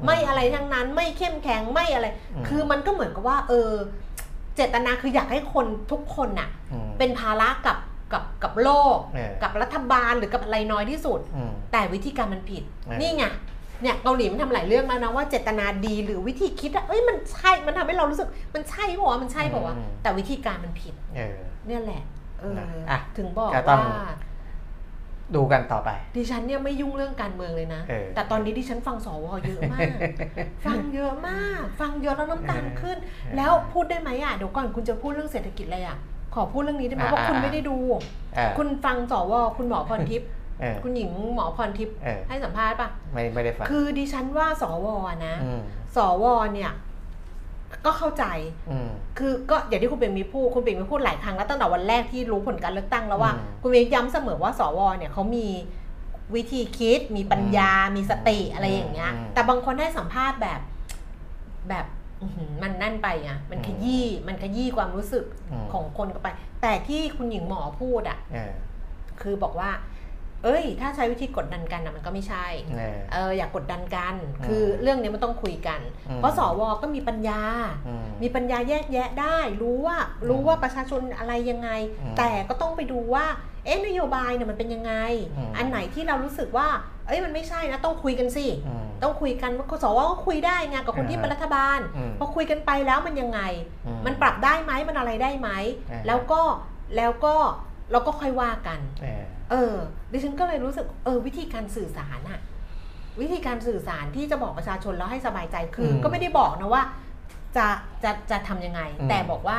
[0.00, 3.72] อืมไม่อะไรทั้งนั้นไม่เข้มแข็งไม่อะไรอืมคือมันก็เหมือนกับว่า เออ
[4.56, 7.78] เจตนาคืออยากให้คนทุกคนน่ะอืมเป็นภาระกับ
[8.12, 13.24] กับกับโลกเออกับรัฐบาลหรือกับอะไรน้อยที่สุดอืมแต่วิธีการมันผิดเออนี่ไง
[13.82, 22.02] เนี่ยเกาหลีมันทำหลายเรื่องแล้วนะว่าเจตนาดีหรือวิธีคิดอะเอ้ยมันใช่มันทำให้เรารู้สึกมันใช่ป่าวะมันใช่ป่าวะอืม แต่วิธีการมันผิด เออ เนี่ยแหละ
[22.40, 22.58] เออ
[22.90, 24.08] อะถึงบอกก็ต้องว่า
[25.34, 29.88] ดูกันต่อไป ดิฉันเนี่ยไม่ยุ่งเรื่องการเมืองเลยนะ เออ แต่ตอนนี้ดิฉันฟังสวเยอะมาก
[30.66, 32.96] ฟังเยอะมาก ฟังเยอะแล้วน้ำตาลขึ้น
[33.36, 35.98] แล้วพูดได้ไหมอะเดี๋ยวก่อนคุณจะพูดเรื่องเศรษฐกิจอะไรอะ
[36.34, 37.76] ขอพูดเรื่องนี้ได้ไหมอ่าเพราะคุณอ่าไม่ได้ดู
[38.34, 40.37] เออ คุณฟังสวคุณหมอพรทิพย์เออ
[40.84, 44.86] คุณหญิงหมอพรทิพย์เออให้สัมภาษณ์ปะไม่ไม่ได้ฟังคือดิฉันว่าสว
[45.26, 45.60] นะม
[45.96, 46.72] สวเนี่ย
[47.86, 48.24] ก็เข้าใจ
[48.70, 55.46] อืมคือก็อย่างที่คุณเบงมีพูด คุณเบงมีพูดหลายครั้งแล้วตั้งแต่วันแรกที่รู้ผลการเลือกตั้งแล้วว่าอืมคุณเบงย้ำเสมอว่าสวเนี่ยเขามี
[56.34, 60.60] วิธีคิด มีปัญญา มีสติอะไรอย่างเงี้ยอืมแต่บางคนให้สัมภาษณ์แบบ
[61.68, 61.86] แบบ
[62.20, 66.28] อื้อหือมันนั่นไปไงมันอืมขยี้ มันขยี้ความรู้สึกอืมของคนก็ไป
[66.62, 68.52] แต่ที่คุณหญิงหมอพูดอะเออ
[69.20, 69.70] คือบอกว่า
[70.44, 72.46] เอ้ย ถ้าใช้วิธีกดดันกันนะมันก็ไม่ใช่
[72.76, 77.42] เออเอออยากกดดันกันอืมคือเรื่องนี้มันต้องคุยกันอืมเพราะสวก็มีปัญญา
[77.86, 79.96] อืมมีปัญญาแยกแยะได้ รู้ว่า
[80.28, 81.70] รู้ว่าประชาชนอะไรยังไง
[82.00, 83.26] อืมแต่ก็ต้องไปดูว่า
[83.64, 84.92] เอ๊ะนโยบายเนี่ยมันเป็นยังไง
[85.36, 86.68] อืมอันไหนที่เรารู้สึกว่า
[87.06, 93.40] เอ้ยมันไม่ใช่นะต้องคุยกันสิอืมต้องคุยกันว่าสวก็คุยได้ไงกับคนที่อ่าเป็นรัฐบาลอืมพอคุยกันไปแล้วมันยังไง
[93.86, 95.50] อืมันปรับได้ไหมมันอะไรได้ไหม
[95.90, 96.42] อ่าแล้วก็
[96.96, 97.34] แล้วก็
[97.92, 98.80] เราก็ค่อยว่ากัน
[99.50, 99.76] เออเออ
[100.12, 102.40] ดิฉันก็เลยรู้สึกเออวิธีการสื่อสารอะ
[103.20, 106.82] วิธีการสื่อสารที่จะบอกประชาชนแล้วให้สบายใจคืออมก็ไม่ได้บอกนะว่า
[107.56, 107.66] จะ
[108.04, 109.58] จะจะทำยังไงอืมแต่บอกว่า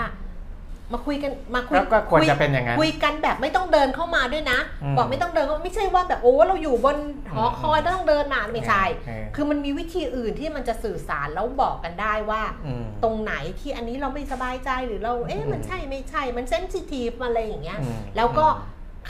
[0.93, 6.97] มาคุยกันมาคุยแล้วก็ควรคุยจะเป็นอย่างนั้นคุยกันแบบไม่ต้องเดินเข้ามาด้วยนะอืมบอกไม่ต้องเดินเข้าไม่ใช่ว่าแบบโอ้เราอยู่บน
[7.33, 18.45] หอคอยแล้วต้องเดินมาไม่ใช่เออคือมันมีวิธีอื่นที่มันจะสื่อสารแล้วบอกกันได้ว่าอืมตรงไหนที่อันนี้เราไม่สบายใจหรือเราเอ๊ะอืมมันใช่ไม่ใช่มันเซนซิทีฟอะไรอย่างเงี้ยอืมแล้วก็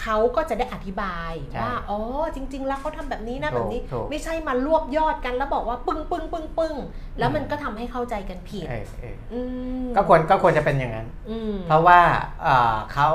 [0.01, 1.99] เขาก็จะได้อธิบายใช่ว่าอ๋อ
[2.35, 6.75] จริง ๆ แล้วเขาทำแบบนี้นะถูกแบบนี้ถูกไม่ใช่มารวบยอดกันแล้วบอกว่าปึ้งปึ้งปึ้งปึ้ง
[7.19, 9.41] แล้วมันก็ทำให้เข้าใจกันผิดเออเอออื
[9.85, 11.99] มก็ควรก็ควรจะเป็นอย่างนั้นอืมเพราะว่า
[12.43, 13.09] เอ่อเขา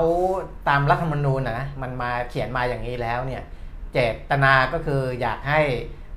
[0.67, 3.43] ตามรัฐธรรมนูญนะมันมาเขียนมาอย่างนี้แล้วเนี่ย
[3.93, 3.97] เจ
[4.29, 5.61] ตนาก็คืออยากให้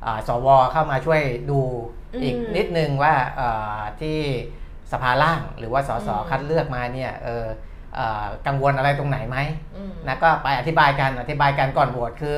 [0.04, 1.60] อ่าสวเข้ามาช่วยดู
[2.22, 4.18] อีกอืมนิดนึงว่าเอ่อที่
[4.92, 7.48] สภาล่างหรือว่าสสอืมคัดเลือกมาเนี่ยเออเอ่อ
[8.46, 9.38] กังวลอะไรตรงไหนไหม
[9.76, 12.36] อืมนะก็ไปอธิบายกันอธิบายกันก่อนโหวตคือ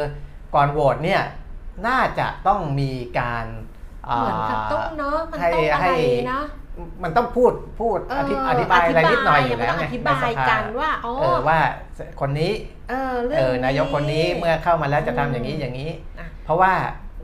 [0.54, 1.22] ก่อนโหวตเนี่ย
[1.86, 3.46] น่าจะต้องมีการ
[4.08, 5.94] อ่าเหมือนกับต้องเนาะมันให้ต้องอะไรให้
[6.32, 6.42] นะ
[7.02, 11.58] มันต้องพูดพูดเอออธิอธิบายอะไรนิดหน่อยอยู่แล้วมันไงต้องอธิบายในสภกันว่าอ๋อเออว่า
[12.20, 12.52] คนนี้
[12.90, 16.72] เออเรื่อเองอนายกคนนี้เมื่อเข้ามาแล้วจะทำอืมอย่างนี้อย่างนี้อะเพราะว่า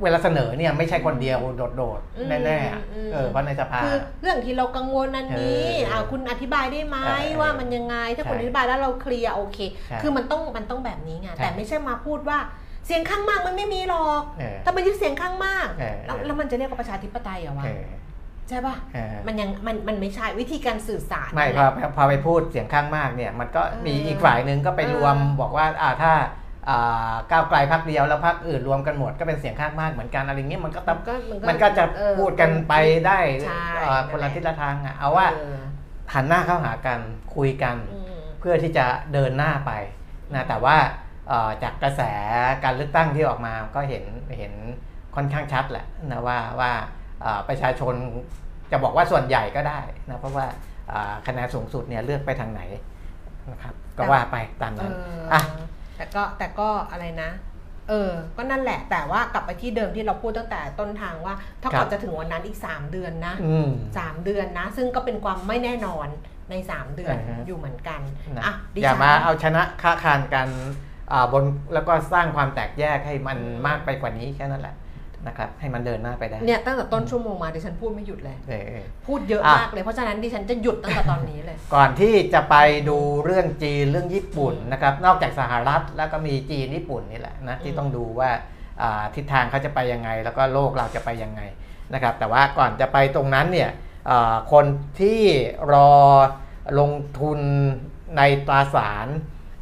[0.03, 12.39] เวลาเสนอเนี่ยไม่ใช่คนเดียวโดดอืมๆแน่ๆอะอืมเออเพราะในสภาคือเรื่องที่เรากังวลอันนี้เอออ่อ่าคุณอธิบายได้ไหมเออเออว่ามันยังไง ถ้าใช่คุณอธิบายแล้วเราเคลียร์โอเคใช่คือมันต้องมันต้องแบบนี้ไงใช่แต่ไม่ใช่มาพูดว่า
[12.87, 17.87] เสียงข้างมากมันไม่มีหรอกเออถ้ามันยึดเสียงข้างมากเออแล้วเออแล้วมันจะเรียกว่าประชาธิปไตยเหรอวะเออ
[18.49, 26.25] ใช่ป่ะเออมันยังมันมันไม่ใช่วิธีการสื่อสาร ไม่นั่นพแหอละพอไปพูดเสียงข้างมากเนี่ย มันก็เออมีอีกฝ่ายหนึ่งก็ไปรวมเออบอกว่าอ่าถ้าอ่า
[27.31, 31.15] ก้าวไกลพักเดียวแล้วพักอื่นรวมกันหมดก็เป็นเสียงข้างมากเหมือนกันอะไรเงี้ยมันก็ต้องก็
[31.49, 32.75] มันก็จะเออพูดกันไป
[33.07, 35.59] ได้ใช่เอ่อคนละทิศละทางอะเอาว่าเออ
[36.15, 37.01] หันหน้าเข้าหากัน
[37.37, 38.07] คุยกันอืม
[38.41, 39.73] เพื่อที่จะเดินหน้าไป
[40.35, 40.77] นะแต่ว่า
[41.29, 42.03] เอ่อจากกระแส
[42.65, 44.05] การเลือกตั้งที่ออกมาก็เห็น
[44.39, 44.53] เห็น
[45.15, 46.73] ค่อนข้างชัดแหละนะว่าว่า
[47.23, 47.95] เอ่อประชาชน
[48.71, 50.47] จะบอกว่าส่วนใหญ่ก็ได้นะเพราะว่า
[50.89, 52.63] เอ่อคะแนนสูงสุดเนี่ยเลือกไปทางไหน
[53.53, 55.43] นะครับก็ว่าไปตามเอนั้นออะ
[55.97, 57.31] แต่ก็แต่ก็อะไรนะ
[57.89, 66.09] เออ ก็นั่นแหละ แต่ว่ากลับไปที่เดิมที่เราพูดตั้งแต่ต้นทางว่า ถ้าครัก่อบนจะถึงวันนั้นอีก 3 เดือนนะอืมสามเดือนนะ ซึ่งก็เป็นความไม่แน่นอน
[66.51, 68.01] ใน 3 เดือนอ่าฮะอยู่เหมือนกัน
[68.37, 70.49] นะอะดิอย่าฉันมาเอาชนะค้าคานกัน
[71.13, 74.75] อ่าบนแล้วก็สร้างความแตกแยกให้มันอืมมากไปกว่านี้แค่นั้นแหละ
[75.27, 82.57] นะครับให้มันเดินหน้าไปได้เนี่ยตั้งแต่ต้นชั่วโมงมาดิฉันพูดไม่หยุดเลยเออพูดเยอะอะมากเลยเพราะฉะนั้นดิฉันจะหยุดตั้งแต่ตอนนี้เลย ก่อนที่จะไป
[82.89, 88.31] ดูเรื่องจีนเรื่องญี่ปุ่นนะครับนอกจากสหรัฐแล้วก็มีจีนญี่ปุ่นนี่แหละนะที่ต้องดูว่า
[88.83, 91.41] อ่าทิศทางเขาจะไปยังไง แล้วก็โลกเราจะไปยังไง
[91.95, 93.71] นะครับแต่ว่าก่อนจะไปตรงนั้นเนี่ย
[94.11, 94.65] อ่าคน
[95.01, 95.21] ที่
[95.73, 95.93] รอ
[96.79, 97.41] ลงทุน
[98.17, 99.09] ในตราสาร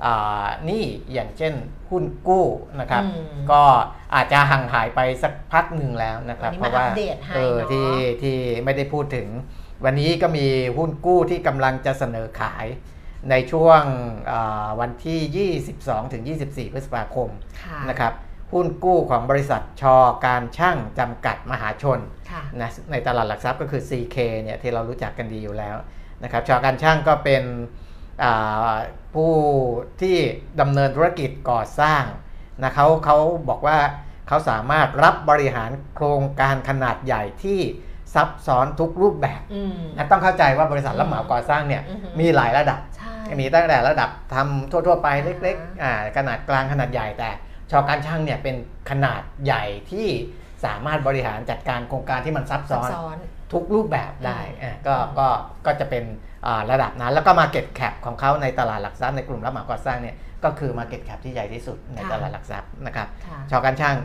[0.04, 1.52] อ่านี่อย่างเช่น
[1.94, 2.46] หุ้นกู้
[2.80, 3.62] นะครับอืมก็
[4.14, 7.88] อาจจะห่างหายไปสักพักหนึ่งแล้วนะครับวันนี้เพราะว่ามาอัปเดตให้เออเนอะที่
[8.22, 9.28] ที่ไม่ได้พูดถึง
[9.84, 10.46] วันนี้ก็มี
[10.78, 12.66] หุ้นกู้ที่กำลังจะเสนอขาย
[13.30, 13.82] ในช่วง
[14.32, 17.28] อ่าวันที่ 22ถึง24 พฤษภาคม
[17.62, 18.12] ค่ะนะครับ
[18.52, 21.98] หุ้นกู้ของบริษัทชอการช่างจำกัดมหาชน
[22.30, 25.76] ค่ะนะในตลาดหลักทรัพย์ก็คือ CK เนี่ยที่เรารู้จักกันดีอยู่แล้ว
[26.22, 27.82] นะครับชอการช่างก็เป็นอ่า
[29.14, 29.34] ผู้
[30.00, 30.16] ที่
[30.60, 32.02] ดำเนินธุรกิจก่อสร้าง
[32.62, 33.16] นะเขาเขา
[33.48, 33.78] บอกว่า
[34.28, 37.60] เขาสามารถรับบริหารโครงการขนาดใหญ่ที่
[38.14, 45.08] ซับซ้อนทุกรูปแบบอืมนะต้องเข้าใจว่าบริษัทรับเหมาก่อสร้างเนี่ยอือหือมีหลายระดับใช่มีตั้งแต่ระดับทำทั่ว ๆ ไป
[45.42, 47.30] เล็กอ่าๆอ่าขนาดกลางขนาดใหญ่แต่
[47.70, 48.56] ชอการช่างเนี่ยเป็น
[48.90, 50.08] ขนาดใหญ่ที่
[50.64, 53.16] สามารถบริหารจัดการโครงการที่มันซับซัซ้บอนซ้อน
[53.52, 55.28] ทุกรูปแบบได้อืมอ่าก็ก็
[55.66, 56.33] ก็จะเป็นอ่า
[56.70, 63.96] ระดับนั้น แล้วก็ Market Cap ของเขาในตลาดหลักทรัพย์ในกลุ่มรับเหมาก่อสร้างเนี่ยก็คือ Market Cap ที่ใหญ่ที่สุดในตลาดหลักทรัพย์นะครับค่ะชอการช่าง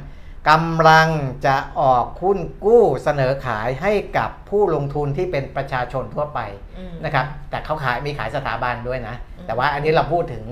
[0.50, 1.10] กำลัง
[1.46, 6.40] จะออกหุ้นกู้เสนอขายให้กับผู้ลงทุนที่เป็นประชาชนทั่วไป
[6.78, 10.44] อืมนะครับแต่เขาขายมีขายสถาบันด้วยนะอืมแต่ว่าอันนี้เราพูดถึง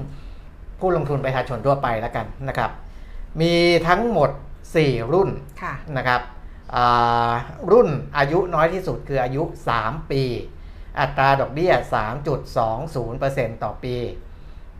[0.80, 2.72] ผู้ลงทุนประชาชนทั่วไปแล้วกันนะครับ
[3.42, 3.54] มี
[3.88, 4.30] ทั้งหมด
[4.72, 5.30] 4 รุ่น
[5.62, 6.22] ค่ะนะครับ
[6.76, 7.32] อ่า
[7.72, 9.44] รุ่นอายุน้อยที่สุดคืออายุ
[9.78, 10.24] 3 ปี
[11.00, 11.74] อัตราดอกเบี้ย
[12.48, 13.96] 3.20%ต่อปี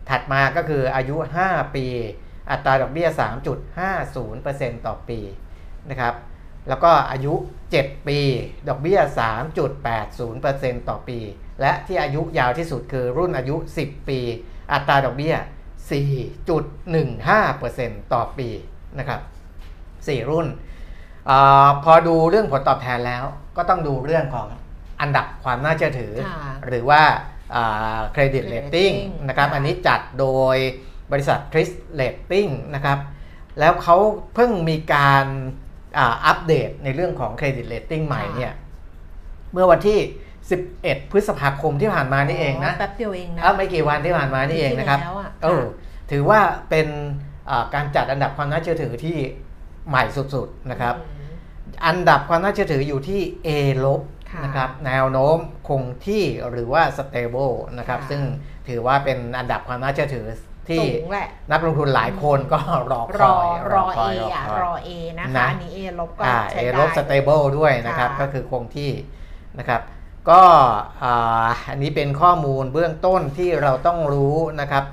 [0.08, 1.86] ถัดมาก็คืออายุ 5 ปี
[2.50, 3.08] อัตราดอกเบี้ย
[3.98, 5.18] 3.50%ต่อปี
[5.90, 6.14] นะครับ
[6.68, 7.34] แล้วก็อายุ
[7.70, 8.20] 7 ปี
[8.68, 9.00] ดอกเบี้ย
[9.94, 11.18] 3.80%ต่อปี
[11.60, 14.20] และที่อายุยาวที่สุดคือรุ่นอายุ 10 ปี
[14.72, 15.36] อัตราดอกเบี้ย
[16.94, 18.48] 4.15%ต่อปี
[18.98, 19.20] นะครับ
[19.76, 20.46] 4รุ่น
[21.30, 21.32] อ
[21.84, 23.24] พอดูเรื่องผลตอบแทนแล้ว
[23.56, 24.48] ก็ต้องดูเรื่องของ
[25.00, 27.02] อันดับความน่าเชื่อถือค่ะหรือว่า
[28.12, 30.56] เครดิต Credit เลตติ้ง rating นะครับค่ะอันนี้จัดโดย
[31.12, 31.68] บริษัท t r i s
[32.00, 32.98] Rating นะครับ
[33.58, 33.96] แล้วเขา
[34.34, 35.24] เพิ่งมีการ
[35.98, 38.52] อ่าอัปเดตในเรื่องของ credit rating ใหม่เนี่ย
[39.52, 39.98] เมื่อวันที่
[40.54, 45.64] 11 พฤษภาคมที่ผ่านมานี่เองนะแป๊บเดียวเองนะเอ้าไม่กี่วันที่ผ่านมานี่เองนะครับปีที่แล้วอะเออ
[46.10, 46.86] ถือว่าเป็น
[47.50, 49.16] อ่าการจัดอันดับความน่าเชื่อถือที่
[49.88, 51.18] ใหม่สุดๆนะครับอืม
[51.86, 53.48] อันดับความน่าเชื่อถืออยู่ที่ A
[53.84, 55.36] ลบค่ะ นะครับแนวโน้ม
[55.68, 58.22] คงที่หรือว่า stable นะครับค่ะซึ่ง
[58.68, 60.26] ถือว่าเป็นอันดับความน่าเชื่อถือ
[60.68, 62.58] ที่สูงแหละนักลงทุนหลายคนก็
[62.92, 68.90] รอครออยรอคเอยอะคยรอเอนะคะนะอันนี้เอลบก็อ่าใช้ A ได้ลบ stable ด้วยนะครับค่ะก็คือคงที่
[69.58, 69.80] นะครับ
[70.30, 70.42] ก็
[71.02, 74.84] อ่าอันนี้เป็นข้อมูลเบื้องต้นที่เราต้องรู้นะครับ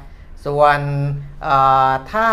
[0.45, 0.79] ส่วน
[1.47, 2.27] อ่าถ้า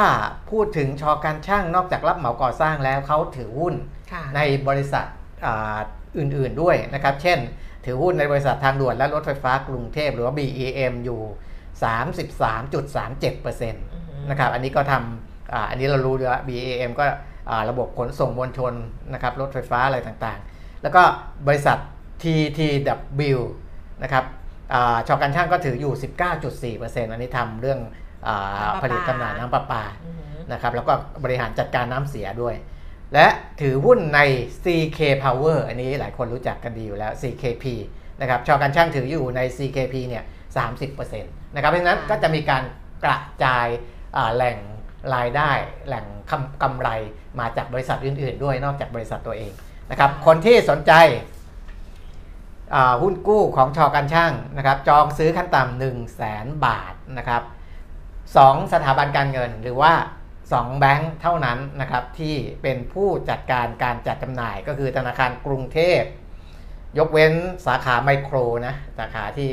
[0.51, 3.75] พูดถึงชอการช่างนอกจากรับเหมาก่อสร้างแล้วเขาถือหุ้น
[4.13, 5.07] ค่ะในบริษัท
[6.17, 7.39] อ่าอื่นๆด้วยนะครับ เช่น
[7.85, 11.21] ถือหุ้นในบริษัททางด่วนและรถไฟฟ้ากรุงเทพหรือว่า BEM อยู่
[11.83, 17.05] 33.37%นะครับ อันนี้ก็ทำอาอันนี้เรารู้แล้ว BEM ก็
[17.51, 18.73] อ่าระบบขนส่งมวลชน
[19.13, 21.03] นะครับ รถไฟฟ้าอะไรต่างๆ แล้วก็
[21.47, 21.79] บริษัท
[22.23, 23.39] TTW
[24.03, 24.25] นะครับ
[24.75, 25.93] อาชอการช่างก็ถืออยู่
[26.79, 27.81] 19.4%อันนี้ทำเรื่อง
[28.27, 30.93] อาผลิตจำหน่ายน้ำประปาอือหือนะครับ แล้วก็
[31.25, 32.55] บริหารจัดการน้ำเสียด้วย
[33.15, 33.27] และ
[33.61, 34.21] ถือหุ้นใน
[34.65, 37.65] CK Power อันนี้หลายคนรู้จักกันดีอยู่แล้ว CKP
[38.21, 40.25] นะครับชอการช่างถืออยู่ใน CKP เนี่ย
[40.89, 42.63] 30%นะครับเพราะฉะนั้นค่ะก็จะมีการ
[43.05, 43.67] กระจาย
[44.17, 44.59] อ่าแหล่ง
[45.15, 45.51] รายได้
[45.87, 46.89] แหล่งกำกำไร
[47.41, 49.53] มาจากบริษัทอื่น ๆ ด้วยนอกจากบริษัทตัวเอง
[49.91, 50.93] นะครับคนที่สนใจ
[52.75, 57.43] อ่าหุ้นกู้ของชอการช่างนะครับจองซื้อขั้นต่ำหนึ่งแสนบาทนะครับ
[58.37, 59.93] สองสถาบันการเงินหรือว่า
[60.51, 66.03] 2 แบงค์เท่านั้นนะครับที่เป็นผู้จัดการการจัดจำหน่ายก็คือธนาคารกรุงเทพ
[66.99, 67.33] ยกเว้น
[67.67, 69.51] สาขาไมโครนะสาขาที่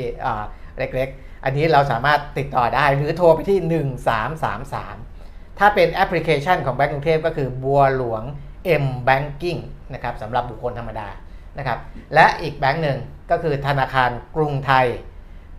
[0.78, 3.58] เล็กๆ อันนี้เราสามารถติดต่อได้หรือโทรไปที่
[4.38, 8.22] 1333 ถ้าเป็นแอปพลิเคชันของแบงก์กรุงเทพก็คือบัวหลวง
[8.82, 9.60] M Banking
[9.94, 11.08] นะครับสำหรับบุคคลธรรมดา
[11.58, 11.78] นะครับ
[12.14, 12.98] และอีกแบงก์หนึ่ง
[13.30, 14.86] ก็คือธนาคารกรุงไทย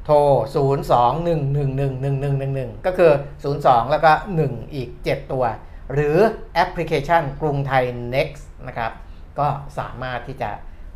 [0.05, 0.15] โทร
[0.71, 3.11] 02-111-1111 ก็คือ
[3.51, 4.11] 02 แล้วก็
[4.43, 5.43] 1 อีก 7 ตัว
[5.93, 6.17] หรือ
[6.53, 7.83] แอปพลิเคชันกรุงไทย
[8.13, 8.91] Next นะครับ
[9.39, 9.47] ก็
[9.79, 10.51] สามารถที่จะ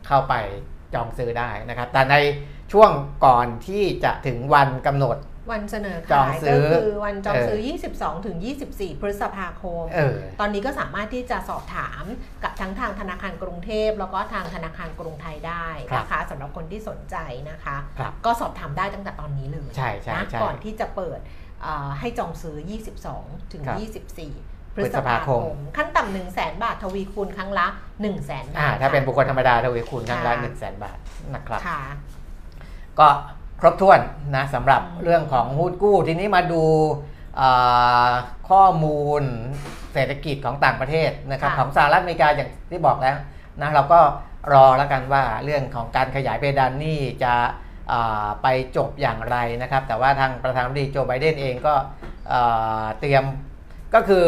[0.08, 0.34] เข้าไป
[0.94, 2.16] จองซื้อได้นะครับ แต่ใน
[2.72, 2.92] ช่วง
[3.26, 5.18] ก่อนที่จะถึงวันกำหนด
[5.52, 8.38] วันเสนอจองขายซื้ก็อคือวันจองซื้อเออ22 ถึง
[8.70, 12.04] 24 พฤษภาคมเออตอนนี้ก็สามารถที่จะสอบถาม
[12.44, 17.16] กับทั้งทางธนาคารกรุงเทพ แล้วก็ทางธนาคารกรุงไทยได้นะคะสำหรับคนที่สนใจ
[17.50, 21.20] นะคะครับก็สอบถามได้ตั้งแต่ตอนนี้เลยใช่ใช่นะใช่ก่อนที่จะเปิด
[21.62, 22.58] เอ่อให้จองซื้อ
[23.06, 23.78] 22 ถึงครับ
[24.18, 30.98] 24พพฤฤษษภาภาคคมมขั้นต่ำ1 0 0 0 0แบาททวีคูณครั้งละ1 0 0 0 0แบาอ่าทถ้าเป็นค่ะบุคคลธรรมดาทวีคูณครั้งละค่ะ1 0 0 0 0แบาท
[31.36, 31.82] นะครับค่ะ
[33.00, 33.08] ก็
[33.60, 34.00] ครบถ้วน
[34.36, 36.64] นะสำหรับอืมเรื่องของหุ้นกู้ ทีนี้มาดู
[37.40, 38.10] อ่า
[38.50, 39.24] ข้อมูล
[39.94, 43.16] เศรษฐกิจของต่างประเทศนะครับของสหรัฐอเมริกาอย่างที่บอกแล้ว
[43.62, 44.00] นะเราก็
[44.54, 47.34] รอแล้วกันว่าเรื่องของการขยายเพดานหนี้จะ
[47.92, 51.74] อ่าไปจบอย่างไรนะครับ แต่ว่าทางประธานาธิบดีโจไบเดนเองก็
[52.32, 53.24] อ่าเตรียม
[53.94, 54.26] ก็คือ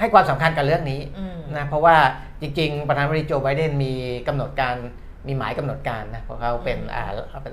[0.00, 1.96] ให้ความสำคัญกับเรื่องนี้อืมนะเพราะว่า
[2.40, 3.94] จริงๆ ประธานาธิบดีโจไบเดนมี
[4.28, 4.76] กำหนดการ
[5.26, 7.08] มีหมายกำหนดการนะเพราะเขาเป็นอืมอ่า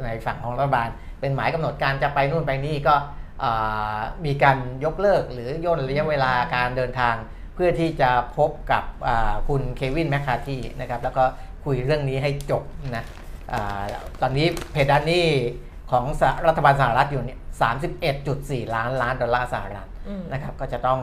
[0.05, 2.95] ในฝั่งของรัฐบาล เป็นหมายกำหนดการจะไปนู่นไปนี่ก็
[3.43, 7.15] อ่ามีการยกเลิกหรือย่นระยะเวลาการเดินทาง
[7.55, 11.23] เพื่อที่จะพบกับอ่าคุณเควินแมคคาทีนะครับแล้วก็
[11.65, 12.63] คุยเรื่องนี้ให้จบ
[12.95, 13.03] นะ
[13.53, 13.83] อา
[14.21, 15.27] ตอนนี้เพดานหนี้
[15.91, 17.39] ของสหรัฐบาลสหรัฐอยู่เนี่ย
[18.05, 20.99] 31.4 ล้านล้านดอลลาร์สหรัฐอืมนะครับก็จะต้อง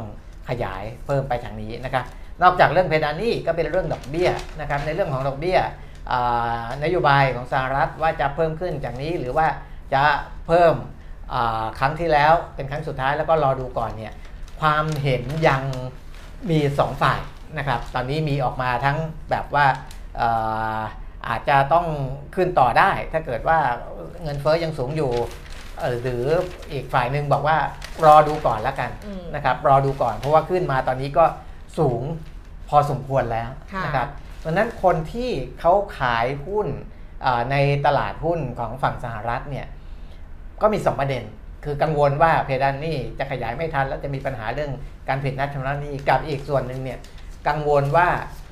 [0.49, 2.05] ขยายเพิ่มไปทางนี้นะครับ
[2.43, 5.71] นอกจากเรื่องเพดานหนี้ก็เป็นเรื่องดอกเบี้ยนะครับในเรื่องของดอกเบี้ยอ่า
[6.85, 9.47] นโยบายของสหรัฐว่าจะเพิ่มขึ้นจากนี้หรือว่า
[9.95, 10.05] จะ
[10.47, 10.75] เพิ่ม
[11.79, 14.13] ครั้งที่แล้วเป็นครั้งสุดท้ายแล้วก็รอดูก่อนเนี่ย
[14.61, 15.63] ความเห็นยัง
[16.51, 17.21] มี 2 ฝ่าย
[17.59, 18.99] นะครับตอนนี้มีออกมาทั้ง
[19.31, 19.67] แบบว่า
[21.29, 21.87] อาจจะต้อง
[22.35, 23.59] ขึ้นต่อได้ ถ้าเกิดว่า
[24.23, 25.13] เงินเฟ้อยังสูงอยู่
[26.03, 26.25] หรือ
[26.73, 27.57] อีกฝ่ายหนึ่งบอกว่า
[28.05, 28.91] รอดูก่อนแล้วกัน
[29.35, 31.25] นะครับรอดูก่อน เพราะว่าขึ้นมาตอนนี้ก็
[31.79, 32.03] สูง
[32.69, 33.51] พอสมควรแล้ว
[33.85, 34.09] นะครับ
[34.45, 36.69] ดังนั้นคนที่เขาขายหุ้น
[37.25, 39.67] อ่าในตลาดหุ้นของฝั่งสหรัฐเนี่ย
[40.63, 41.25] ก็มี 2 ประเด็น
[41.65, 44.71] คือกังวลว่าเพดานหนี้จะขยายไม่ทัน แล้วจะมีปัญหาเรื่อง
[45.09, 46.99] การผิดนัดชำระหนี้กับอีกส่วนหนึ่งเนี่ย
[47.49, 48.09] กังวลว่า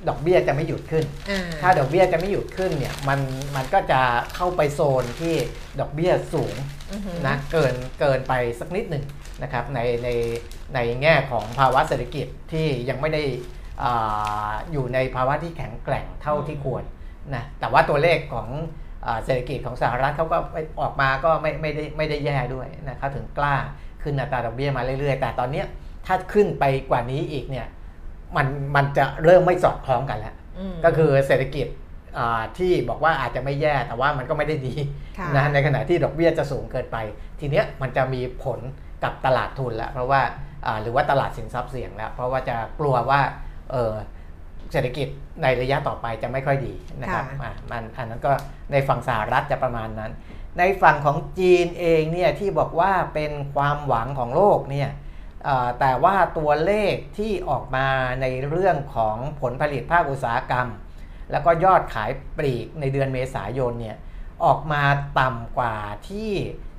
[0.07, 3.19] ดอกเบี้ยจะไม่หยุดขึ้นอ่าถ้าดอกเบี้ยจะไม่หยุดขึ้นเนี่ยมัน
[3.55, 4.01] มันก็จะ
[4.35, 5.35] เข้าไปโซนที่
[5.79, 6.55] ดอกเบี้ยสูง
[6.91, 9.03] อือหือนะเกินเกินไปสักนิดหนึ่ง
[9.43, 10.09] นะครับในใน
[10.75, 13.23] ในแง่ของภาวะเศรษฐกิจที่ยังไม่ได้
[13.83, 16.83] อาอยู่ในภาวะที่แข็งแกร่งเท่าที่ควร
[17.35, 18.47] นะแต่ว่าตัวเลขของ
[19.05, 20.37] อาเศรษฐกิจของสหรัฐเขาก็
[20.81, 23.55] ออกมาก็ไม่ไม่ได้ไม่ได้แย่ด้วยนะเขาถึงกล้า
[24.03, 25.65] ขึ้นอัตราดอกเบี้ยมาเรื่อยๆ แต่ตอนเนี้ย
[26.05, 27.67] ถ้าขึ้นไปกว่านี้อีกเนี่ย
[28.35, 30.35] มันมันจะเริ่มไม่สอดคล้องกันแล้ว
[30.73, 31.67] มก็คือเศรษฐกิจ
[32.17, 34.73] อ่าที่บอกว่าอาจจะไม่แย่แต่ว่ามันก็ไม่ได้ดี
[35.17, 36.97] ค่ะนะในขณะที่ดอกเบี้ยจะสูงเกินไป
[37.39, 38.59] ทีเนี้ยมันจะมีผล
[39.03, 40.21] กับตลาดทุนแล้วเพราะว่า
[40.65, 43.21] อ่าหรือว่าตลาดสินทรัพย์เสี่ยงแล้ว เพราะว่าจะกลัวว่า
[43.71, 43.93] เออ
[44.71, 45.07] เศรษฐกิจ
[45.43, 48.31] ในระยะต่อไปจะไม่ค่อยดีนะครับค่ะอะมันอันนั้นก็
[48.71, 50.11] ในฝั่งสหรัฐจะประมาณนั้น
[50.59, 54.89] ในฝั่งของจีนเองเนี่ยที่บอกว่าเป็นความหวังของโลกเนี่ย
[55.47, 57.87] อ่าแต่ว่าตัวเลขที่ออกมา
[58.21, 60.67] ในเรื่องของผลผลิตภาคอุตสาหกรรม
[61.31, 63.97] แล้วก็ยอดขายปลีกในเดือนเมษายนเนี่ย
[64.45, 64.83] ออกมา
[65.19, 65.75] ต่ำกว่า
[66.07, 66.31] ที่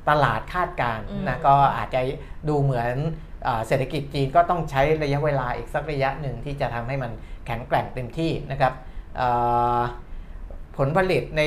[0.09, 2.01] ตลาดคาดการณ์อืมนะก็อาจจะ
[2.49, 3.31] ดูเหมือนอา
[3.67, 7.11] เศรษฐกิจจีนก็ต้องใช้ระยะเวลาอีกสักระยะหนึ่งที่จะทำให้มัน
[7.47, 8.73] แข็งแกร่งเต็มที่นะครับ
[10.77, 11.43] ผลผลิตใน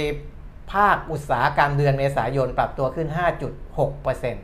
[0.73, 3.07] ภาคอุตสาหกรรมเดือนเมษายนปรับตัวขึ้น
[3.71, 4.35] 5.6%น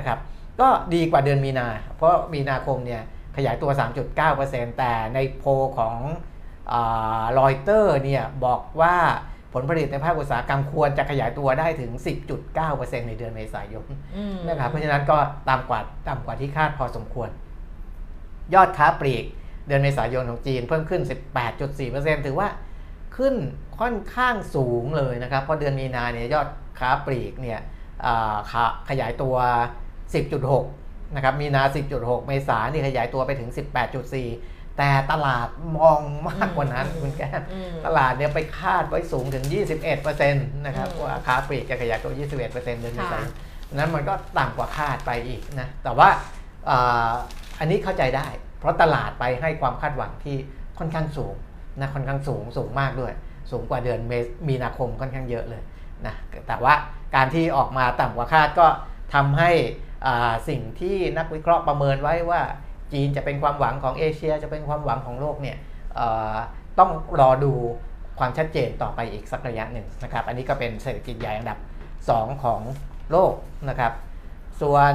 [0.00, 0.18] ะครับ
[0.60, 3.02] ก็ดีกว่าเดือนมีนา เพราะมีนาคมเนี่ย
[3.36, 3.70] ขยายตัว
[4.18, 5.96] 3.9%แต่ในโพลของ
[7.38, 8.96] รอยเตอร์เนี่ยบอกว่า
[9.52, 11.90] ผลผลิตในภาคอุตสาหกรรมควรจะขยายตัวได้ถึง
[12.48, 13.86] 10.9%ในเดือนเมษายน
[14.16, 15.18] อืมนะครับเพราะฉะนั้นก็
[15.48, 17.28] ต่ำกว่าต่ำกว่าที่คาดพอสมควร
[18.54, 19.24] ยอดค้าปลีก
[19.66, 21.02] เดือนเมษายนของจีนเพิ่มขึ้น
[21.64, 22.48] 18.4%ถือว่า
[23.16, 23.34] ขึ้น
[23.78, 27.60] ค่อนข้างสูงเลยนะครับ เพราะเดือนมีนาเนี่ยยอดค้าปลีกเนี่ย
[28.06, 29.36] อ่าขาขยายตัว
[30.46, 31.62] 10.6 นะครับ มีนา
[31.96, 33.50] 10.6 เมษานี่ขยายตัวไปถึง
[34.14, 39.44] 18.4 แต่ตลาดมองมากกว่านั้นคุณแก้มอืมตลาดเนี่ยไปคาดไว้สูงถึง
[39.84, 43.22] 21%นะครับอืมว่าค้าปลีกจะขยายตัว 21%เดือนเมษายนค่ะ
[43.74, 46.08] นั้นมันก็ต่ำกว่าคาดไปอีกนะแต่ว่า
[46.68, 47.12] อ่า
[47.58, 48.26] อันนี้เข้าใจได้
[48.58, 50.36] เพราะตลาดไปให้ความคาดหวังที่
[50.78, 51.34] ค่อนข้างสูง
[51.80, 53.12] นะค่อนข้างสูงสูงมากด้วย
[53.50, 55.62] สูงกว่าเดือนเมษมีนาคมค่อนข้างเยอะเลย
[56.06, 56.14] นะ
[56.46, 56.74] แต่ว่า
[57.14, 58.66] การที่ออกมาต่ำกว่าคาดก็
[59.14, 59.50] ทำให้
[60.06, 62.42] อ่าสิ่งที่นักวิเคราะห์ประเมินไว้ว่า
[62.92, 65.56] จีนจะเป็นความหวังของเอเชีย จะเป็นความหวังของโลกเนี่ย
[66.78, 67.52] ต้องรอดู
[68.18, 71.58] ความชัดเจนต่อไปอีกสักระยะหนึ่งนะครับ อันนี้ก็เป็นเศรษฐกิจใหญ่อันดับ
[72.00, 72.60] 2 ของ
[73.10, 73.34] โลก
[73.68, 73.92] นะครับ
[74.60, 74.94] ส่วน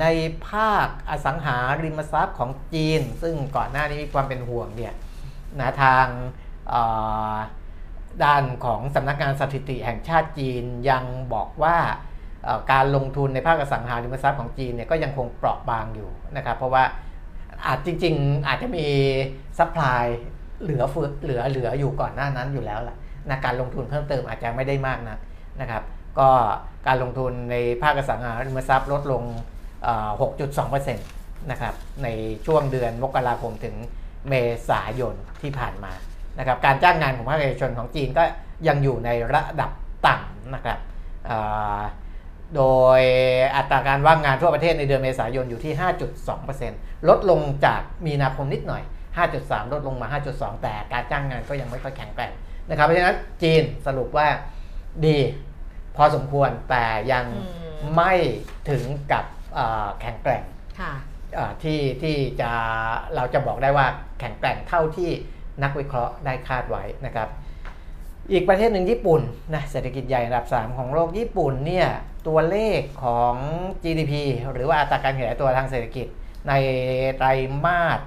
[0.00, 0.06] ใน
[0.48, 4.94] ภาคอสังหาริมทรัพย์ของจีน ซึ่งก่อนหน้านี้มีความเป็นห่วงเนี่ย
[5.60, 6.06] นะทาง
[8.24, 11.76] ด้านของสำนักงานสถิติแห่งชาติจีนยังบอกว่า
[12.72, 16.84] การลงทุนในภาคอสังหาริมทรัพย์ของจีนเนี่ยก็ยังคงเปราะบางอยู่ นะครับเพราะว่า
[17.66, 18.86] อาจจริง ๆ อาจจะมี
[19.58, 20.04] supply
[20.62, 22.96] เหลือเฟือเหลือเหลืออยู่ก่อนหน้านั้นอยู่แล้วล่ะ
[23.28, 25.18] นะการลงทุนเพิ่มเติมอาจจะไม่ได้มากนัก
[25.60, 25.82] นะครับ
[26.18, 26.28] ก็
[26.86, 29.22] การลงทุนในภาคอสังหาริมทรัพย์ลดลง
[29.82, 30.10] เอ่อ
[30.60, 32.08] 6.2%นะครับใน
[32.46, 33.74] ช่วงเดือนมกราคมถึง
[34.28, 34.34] เม
[34.68, 35.92] ษายนที่ผ่านมา
[36.38, 38.22] นะครับการจ้างงานของภาคเอกชนของจีนก็
[38.68, 39.70] ยังอยู่ในระดับ
[40.06, 40.78] ต่ำนะครับ
[42.56, 42.62] โด
[42.98, 43.00] ย
[43.56, 45.72] อัตราการว่างงานทั่วประเทศในเดือนเมษายนอยู่ที่
[46.40, 48.82] 5.2%ลดลงจากมีนาคมนิดหน่อย
[49.28, 52.32] 5.3 ลดลงมา 5.2 แต่การจ้างงานก็ยังไม่ค่อยแข็งแกร่ง
[52.70, 54.28] นะครับ เพราะฉะนั้นจีนสรุปว่า
[55.06, 55.18] ดี
[55.96, 58.12] พอสมควรแต่ยังอืมไม่
[58.70, 59.24] ถึงกับ
[59.54, 60.42] เอ่อแข็งแกร่ง
[60.80, 60.92] ค่ะ
[61.34, 62.50] เอ่อที่ที่จะ
[63.14, 63.86] เราจะบอกได้ว่า
[64.20, 65.10] แข็งแกร่งเท่าที่
[65.62, 67.28] นักวิเคราะห์ได้คาดไว้นะครับ
[68.32, 69.20] อีกประเทศหนึ่งญี่ปุ่น
[69.54, 71.88] นะเศรษฐกิจใหญ่อันดับ 3 ของโลกญี่ปุ่นเนี่ย
[72.28, 73.34] ตัวเลขของ
[73.82, 74.12] GDP
[74.52, 76.06] หรือว่าอัตราการขยายตัวทางเศรษฐกิจ
[76.48, 76.52] ใน
[77.16, 77.28] ไตร
[77.64, 78.00] มาส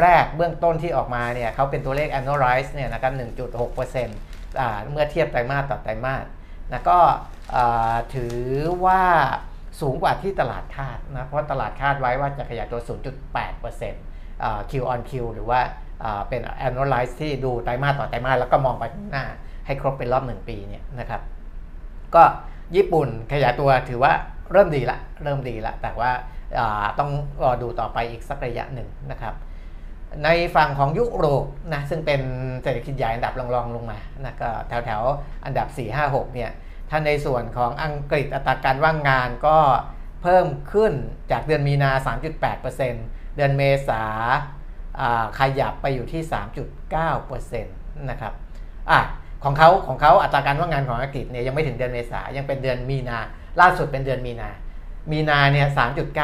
[0.00, 6.24] แรกเบื้องต้นที่ออกมาเนี่ยเขาเป็นตัวเลข annualize เนี่ยนะครับ 1.6%อ่าเมื่อเทียบไตรมาสต่อไตรมาส
[6.72, 6.98] นะก็
[8.14, 8.38] ถือ
[8.84, 9.02] ว่า
[9.80, 12.80] สูงกว่าที่ตลาดคาดนะเพราะตลาดคาดไว้ว่าจะขยายตัว
[13.42, 15.60] 0.8%อ่า Q on Q หรือว่า
[16.28, 19.26] เป็น annualize ที่ดูไตรมาสต่อไตรมาสแล้วก็มองไปข้างหน้า
[19.66, 21.20] ให้ครบเป็นรอบ1ปีเนี่ยนะครับ
[22.14, 22.22] ก็
[22.76, 24.12] ญี่ปุ่นขยายตัวถือว่า
[24.52, 27.10] เริ่มดีละเริ่มดีละแต่ว่าาต้อง
[27.42, 29.34] รอดูต่อไปอีกสักระยะหนึ่งนะครับ
[30.24, 32.20] ในฝั่งของยุโรปนะซึ่งเป็น
[32.62, 36.50] เศรษฐกิจใหญ่อันดับรองๆลงมานะก็แถวๆอันดับ 4 5 6เนี่ย
[36.90, 39.58] ถ้าในส่วนของอังกฤษอัตราการว่างงานก็
[40.22, 40.92] เพิ่มขึ้น
[41.30, 41.90] จากเดือนมีนา
[42.62, 44.02] 3.8%เดือนเมษา
[45.00, 46.22] อ่าขยับไปอยู่ที่
[46.94, 48.32] 3.9%นะครับ
[48.90, 49.00] อะ
[49.44, 53.18] ของเขาของเขาอัตราการว่างงานของอังกฤษเนี่ยยังไม่ถึงเดือนเมษายังเป็นเดือนมีนา
[53.60, 54.50] ล่าสุดเป็นเดือนมีนา
[55.10, 55.66] มีนาเนี่ย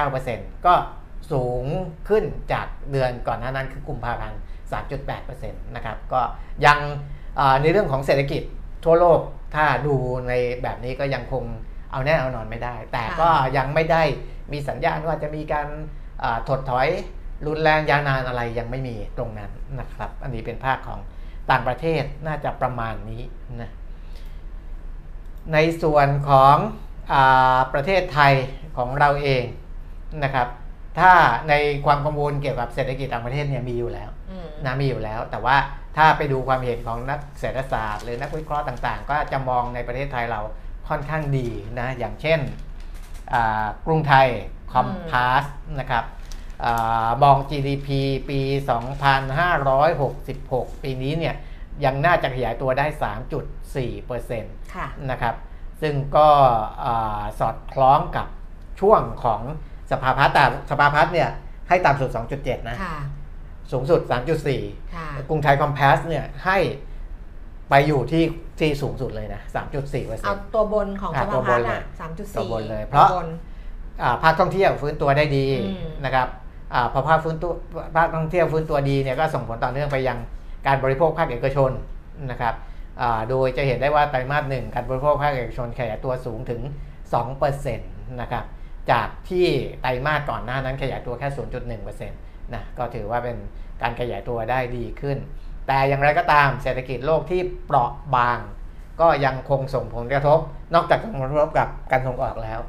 [0.05, 0.75] 3.9%ก็
[1.33, 1.64] สูง
[2.09, 4.41] ขึ้นจากเดือนก่อนหน้านั้นคือกุมภาพันธ์
[4.73, 6.21] 3.8%นะครับก็
[6.66, 6.79] ยัง
[7.62, 8.43] ในเรื่องของเศรษฐกิจ
[8.85, 9.21] ทั่วโลก
[9.55, 9.95] ถ้าดู
[10.29, 11.45] ในแบบนี้ก็ยังคง
[11.93, 14.03] เอาแน่เอานอนไม่ได้ แต่ก็ยังไม่ได้
[14.53, 15.66] มีสัญญาณว่าจะมีการ
[16.49, 16.89] ถดถอย
[17.47, 19.51] รุนแรงยาวนานอะไรยังไม่มีตรงนั้น
[19.81, 21.01] นะครับ อันนี้เป็นภาคของ
[21.51, 23.22] ต่างประเทศน่าจะประมาณนี้
[23.61, 23.70] นะ
[25.53, 26.57] ในส่วนของ
[27.12, 28.34] อาประเทศไทย
[28.76, 29.44] ของเราเอง
[30.24, 30.48] นะครับ
[30.98, 31.12] ถ้า
[31.48, 31.55] ใน
[31.86, 35.57] ความกังวลเกี่ยวกับเศรษฐกิจต่างประเทศเนี่ยมีอยู่แล้วอืมนะมีอยู่แล้ว แต่ว่า
[35.96, 40.40] ถ้าไปดูความเห็นของนักเศรษฐศาสตร์ หรือนักวิเคราะห์ต่างๆ ก็จะมองในประเทศไทยเรา
[40.88, 41.48] ค่อนข้างดี
[41.80, 42.40] นะอย่างเช่น
[43.32, 44.28] อ่ากรุงไทย
[44.72, 45.44] คอมพาส
[45.80, 46.20] นะครับอา
[47.23, 47.89] มอง GDP
[48.29, 48.41] ปี
[49.81, 51.35] 2566 ปีนี้เนี่ย
[51.85, 52.87] ยังน่าจะขยายตัวได้
[53.61, 55.35] 3.4%ค่ะนะครับ
[55.83, 56.29] ซึ่งก็
[56.85, 58.27] อ่าสอดคล้องกับ
[58.81, 59.41] ช่วงของ
[59.91, 61.31] สภาพัฒน์แต่สภาพัฒน์เนี่ย
[61.69, 62.97] ให้ต่ำสุด 2.7 นะค่ะ
[63.73, 64.01] สูงสุด
[64.49, 66.59] 3.4ค่ะกรุงไทยคอมเพสเนี่ยให้
[67.71, 68.25] ไปอยู่ที่
[68.61, 69.41] ที่สูงสุดเลยนะ
[69.73, 73.29] 3.4เปอร์เซ็เอานต์ตัวบนของอะสภาตัวบพัฒนน์เลยอะสามจุดตัวสี่บนเลย เพราะบน
[74.23, 76.39] ภาคท่องเที่ยวฟื้นตัวได้ดีอืมนะครับอา
[76.93, 77.53] พอภาคฟื้นตัว
[77.97, 80.18] ภาคท่องเที่ยวฟื้นตัวดีเนี่ยก็ส่งผลต่อเนื่องไปยัง
[80.66, 81.71] การบริโภคภาคเอกชน
[82.31, 82.55] นะครับ
[83.01, 86.61] อ่าโดยจะเห็นได้ว่าไตรมาสหนึ่งการบริโภคภาคเอกชนขยายตัวสูงถึง
[87.41, 88.45] 2%นะครับ
[88.91, 89.47] จากที่
[89.83, 91.29] ไตรมาสก่อนหน้านั้นขยายตัวแค่
[91.71, 93.37] 0.1%นะก็ถือว่าเป็น
[93.83, 95.18] การขยายตัวได้ดีขึ้น
[95.66, 98.39] แต่อย่างไรก็ตามเศรษฐกิจโลกที่เปราะบาง
[99.01, 100.39] ก็ยังคงส่งผลกระทบ
[100.75, 102.61] นอกจากส่งผลกระทบกับการส่งออกแล้ว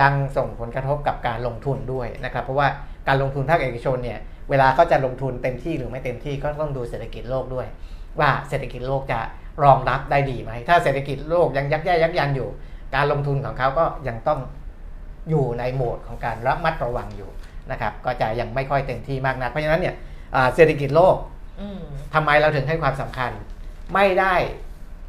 [0.00, 2.68] ยังส่งผลกระทบกับการลงทุนด้วยนะครับ เพราะว่า
[3.08, 4.18] การลงทุนภาคเอกชนเนี่ย
[4.50, 7.66] เวลาเขาจะลงทุนเต็มที่หรือไม่เต็มที่ก็ต้องดูเศรษฐกิจโลกด้วย
[8.20, 9.20] ว่าเศรษฐกิจโลกจะ
[9.62, 12.48] รองรับได้ดีไหม ถ้าเศรษฐกิจโลกยังยักแย่ยักยันอยู่
[12.94, 14.40] การลงทุนของเขาก็ยังต้อง
[15.30, 17.30] อยู่ในโหมดของการระมัดระวังอยู่
[17.70, 19.94] นะครับก็จะยังไม่ค่อยเต็มที่มากนักเพราะฉะนั้นเนี่ย
[20.34, 21.16] อ่าเศรษฐกิจโลก
[21.60, 21.80] อืม
[22.14, 23.30] ทำไมเราถึงให้ความสำคัญ
[23.94, 24.34] ไม่ได้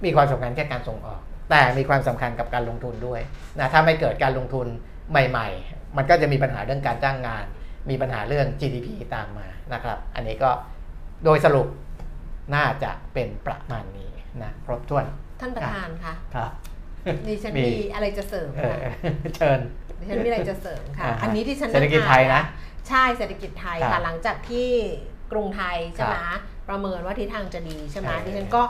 [0.06, 1.20] มีความสำคัญแค่การส่งออก
[1.50, 3.22] แต่มีความสำคัญกับการลงทุนด้วย
[3.60, 4.68] นะถ้าไม่เกิดการลงทุน
[5.12, 7.46] ใหม่ ๆ มันก็จะมีปัญหาเรื่องการจ้างงาน
[7.90, 10.52] มีปัญหาเรื่อง GDP ตามมานะครับ อันนี้ก็
[11.26, 11.68] โดยสรุป
[12.56, 14.12] น่าจะเป็นประมาณนี้
[14.44, 15.06] นะครบถ้วน
[15.42, 16.52] ท่านประธานคะครับ
[17.28, 18.94] ดิฉันมีมีอะไรจะเสริมเออค่ะ
[19.36, 19.60] เชิญ
[20.00, 22.42] ดิฉันมีอะไรจะเสริมค่ะอ่าฮะอันนี้ที่ฉันเศรษฐกิจไทยนะ
[22.90, 24.70] ใช่เศรษฐกิจไทยครัค่ะบหลังจากที่
[25.32, 28.62] กรุงไทยใช่ไหมครับประเมินว่าทิศทางจะดีใช่ไหมใช่ดิฉันก็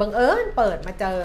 [0.00, 1.20] บังเอิญเปิดมาเจอ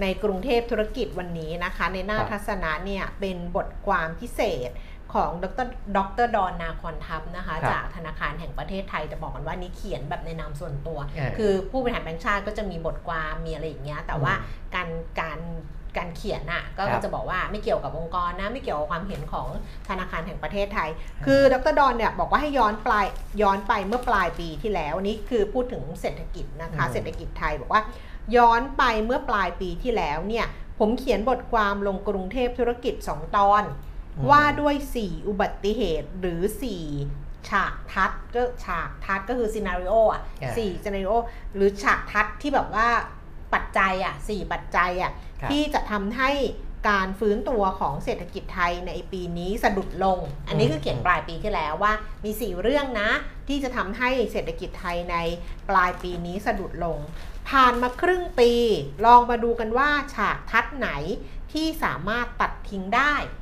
[0.00, 4.70] ในกรุงเทพธุรกิจวันนี้นะคะ ในหน้าครับทัศนะเนี่ยเป็นบทความพิเศษ
[5.14, 14.88] ของดรดรดอนนาคอนทัพนะคะครับจากธนาคารแห่งประเทศไทยจะบอกกันว่านี่เขียนแบบในนามส่วนตัวเออคือผู้บริหารแบงก์ชาติก็จะมีบทความมีอะไรอย่างเงี้ยแต่ว่าอืมการ
[15.20, 15.40] การ
[15.98, 19.48] การเขียนอะก็ครับจะบอกว่าไม่เกี่ยวกับองค์กรนะไม่เกี่ยวกับความเห็นของ
[19.88, 20.88] ธนาคารแห่งประเทศไทย
[21.26, 23.06] คือดรดอนเนี่ยบอกว่าให้ย้อนปลาย
[23.42, 27.82] ย้อนไปเมื่อปลายปีที่แล้วนี่คือพูดถึงเศรษฐกิจนะคะอืมเศรษฐกิจไทยบอกว่า
[28.36, 30.46] ย้อนไปเมื่อปลายปีที่แล้วเนี่ย
[30.78, 33.90] ผมเขียนบทความลงกรุงเทพธุรกิจ 2 ตอนอืม
[34.30, 36.40] ว่าด้วย 4 อุบัติเหตุหรือ
[36.94, 41.12] 4 ฉากทัศน์ก็ฉากทัศน์ก็คือ scenario อะอ่าสี่ scenario
[41.54, 42.88] หรือฉากทัศน์ที่แบบว่า
[43.54, 46.30] ปัจจัยอะสี่ปัจจัยอะครับที่จะทำให้
[46.88, 51.92] การฟื้นตัวของเศรษฐกิจไทยในปีนี้สะดุดลง อันนี้คือเขียนปลายปีที่แล้วว่า
[52.24, 53.10] มี 4 เรื่องนะ
[53.48, 55.16] ที่จะทำให้เศรษฐกิจไทยใน
[55.68, 56.98] ปลายปีนี้สะดุดลง
[57.48, 58.52] ผ่านมาครึ่งปี
[59.04, 60.90] ลองมาดูกันว่าฉากทัดไหน
[61.52, 63.41] ที่สามารถตัดทิ้งได้อืม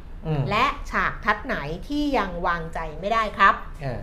[0.50, 1.56] และฉากทัดไหน
[1.88, 4.02] ที่ยังวางใจไม่ได้ครับเออ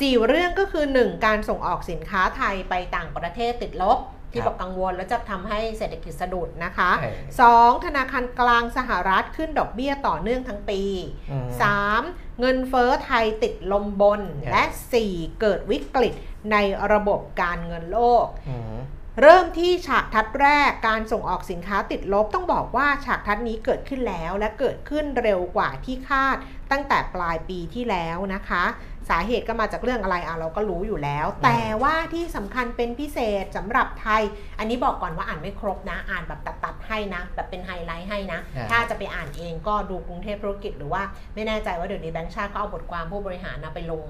[0.00, 1.24] สี่เรื่องก็คือ 1.
[1.26, 3.98] การส่งออกสินค้าไทยไปต่างประเทศติดลบ
[4.32, 7.84] ที่ครับบอกกังวลแล้วจะทำให้เศรษฐกิจสะดุดนะคะเออ 2.
[7.84, 10.82] ธนาคารกลางสหรัฐขึ้นดอกเบี้ยต่อเนื่องทั้งปี
[11.30, 11.48] อืม
[11.92, 12.40] 3.
[12.40, 14.64] เงินเฟ้อไทยติดลมบนครับและ
[15.02, 15.40] 4.
[15.40, 16.14] เกิดวิกฤต
[16.52, 16.56] ใน
[16.92, 18.78] ระบบการเงินโลกอืม
[19.20, 26.36] เริ่มที่ฉากทัดแรกการส่งออกสินค้าติดลบต้องบอกว่าฉากทัดนี้เกิดขึ้นแล้วและเกิดขึ้นเร็วกว่าที่คาด
[26.70, 28.64] ตั้งแต่ปลายปีที่แล้วนะคะ
[29.10, 34.22] สาเหตุก็มาจากเรื่องอะไรอะเราก็รู้อยู่แล้ว แต่ว่าที่สำคัญเป็นพิเศษสำหรับไทย
[34.58, 41.02] อันนี้บอกก่อนว่าอ่านไม่ครบนะ อ่านแบบตัดๆให้นะแบบเป็นไฮไลท์ให้นะอ่าถ้าจะไปอ่านเองก็ดูกรุงเทพธุรกิจหรือว่า
[41.34, 44.06] ไม่แน่ใจว่าเดี๋ยวนี้แบงค์ชาติก็เอาบทความผู้บริหารนะไปลง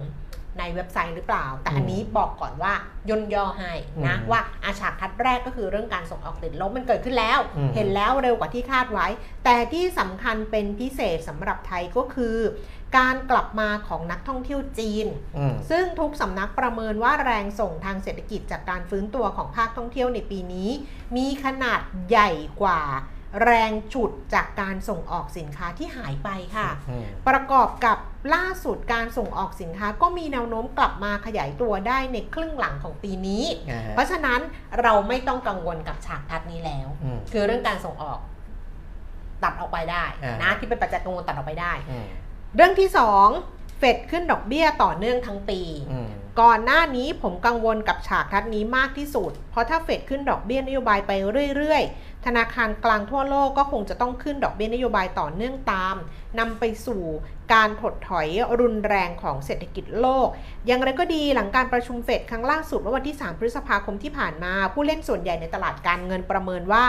[0.59, 2.73] ในเว็บไซต์หรือเปล่า แต่อันนี้บอกก่อนว่า
[3.09, 3.73] ย่นย่อให้
[4.07, 9.07] นะอืมว่าอาฉากทัดแรกก็คือเรื่องการส่งออกติดลบมันเกิดขึ้นแล้วอืมเห็นแล้วเร็วกว่าที่คาดไว้
[9.45, 12.37] แต่ที่สำคัญเป็นพิเศษสำหรับไทยก็คือ
[12.99, 15.07] การกลับมาของนักท่องเที่ยวจีน
[15.39, 20.71] อืมซึ่งทุกสำนักประเมินว่าแรงส่งทางเศรษฐกิจจากการฟื้นตัวของภาคท่องเที่ยวในปีนี้
[21.17, 22.31] มีขนาดใหญ่
[22.63, 22.81] กว่า
[23.45, 27.99] แรงฉุดจากการส่งออกสินค้าที่หายไปค่ะอืมประกอบกับ
[28.35, 34.41] ล่าสุดการส่งออกสินค้าก็มีแนวโน้มกลับมาขยายตัวได้ในครึ่งหลังของปีนี้อ่าฮะเพราะฉะนั้น
[34.83, 38.19] เราไม่ต้องกังวลกับฉากทัดนี้แล้วอืมคือเรื่องการส่งออก
[39.43, 42.07] ตัดออกไปได้อ่านนะที่เป็นปัจจัยกังวลตัดออกไปได้อืม
[42.57, 42.89] เรื่องที่
[43.35, 45.61] 2เฟดขึ้นดอกเบี้ยต่อเนื่องทั้งปี
[45.93, 46.09] อืม
[46.41, 51.13] ก่อนหน้านี้ผมกังวลกับฉากทัดนี้มากที่สุด เพราะถ้าเฟดขึ้นดอกเบี้ยนโยบายไป
[51.57, 55.97] เรื่อยๆ ธนาคารกลางทั่วโลกก็คงจะต้องขึ้นดอกเบี้ยนโยบายต่อเนื่องตาม
[56.39, 57.03] นำไปสู่
[57.53, 58.29] การถดถอย
[58.61, 60.29] รุนแรงของเศรษฐกิจโลก
[60.67, 66.85] อย่างไรก็ดีหลังการประชุมเฟดครั้งล่าสุดเมื่อวันที่ 3 พฤษภาคมที่ผ่านมา ผู้เล่นส่วนใหญ่ในตลาดการเงินประเมินว่า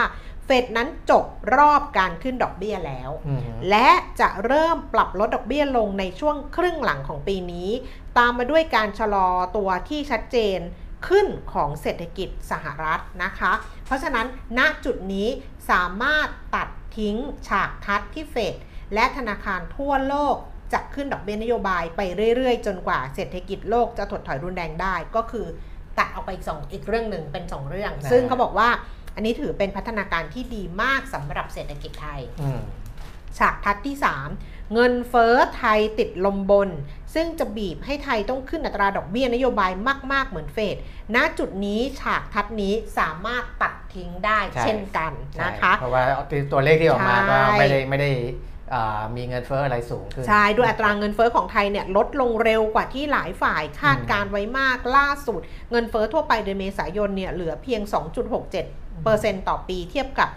[0.46, 1.26] เฟดนั้นจบ
[1.56, 7.70] รอบการขึ้นดอกเบี้ยแล้วอืมและจะเริ่มปรับลดดอกเบี้ยลงในช่วงครึ่งหลังของปีนี้
[8.18, 9.28] ตามมาด้วยการชะลอ
[9.58, 10.60] ตัวที่ชัดเจน
[11.08, 13.52] ขึ้นของเศรษฐกิจสหรัฐนะคะ
[13.86, 14.26] เพราะฉะนั้น
[14.58, 15.28] ณจุดนี้
[15.72, 17.16] สามารถตัดทิ้ง
[17.48, 18.56] ฉากทัดที่เฟด
[18.94, 20.36] และธนาคารทั่วโลก
[20.74, 22.02] จะขึ้นดอกเบี้ยนโยบายไป
[22.36, 25.46] เรื่อยๆ จนกว่าเศรษฐกิจโลกจะถดถอยรุนแรงได้ ก็คือ
[26.00, 28.70] ตัดออกไปอีกสองอีกเรื่องหนึ่งเป็นสองเรื่องนะซึ่งเขาบอกว่า
[29.16, 32.62] อันนี้ถือเป็นพัฒนาการที่ดีมากสำหรับเศรษฐกิจไทยอืม
[33.38, 33.96] ฉากทัดที่
[34.34, 36.70] 3 เงินเฟ้อไทยติดลมบน
[37.14, 39.72] ซึ่งจะบีบให้ไทยต้องขึ้นอัตราดอกเบี้ยนโยบาย
[40.14, 40.76] มาก ๆ เหมือนเฟด
[41.16, 45.12] ณ จุดนี้ฉากทัดนี้สามารถตัดทิ้งได้เช่นกัน
[45.46, 46.04] นะคะ เพราะว่า
[46.52, 48.12] ตัวเลขที่ออกมาก็ไม่ได้ไม่ได้
[49.16, 55.42] มีเงินเฟ้ออะไรสูงขึ้น ใช่ด้วยอัตราเงินเฟ้อของไทยเนี่ยลดลงเร็วกว่าที่หลายฝ่ายคาดการไว้มากล่าสุด
[55.72, 58.52] เงินเฟ้อทั่วไปเดือนเมษายนเนี่ยเหลือเพียง 2.67
[59.04, 60.30] เปอร์เซ็นต์ต่อปีเทียบกับ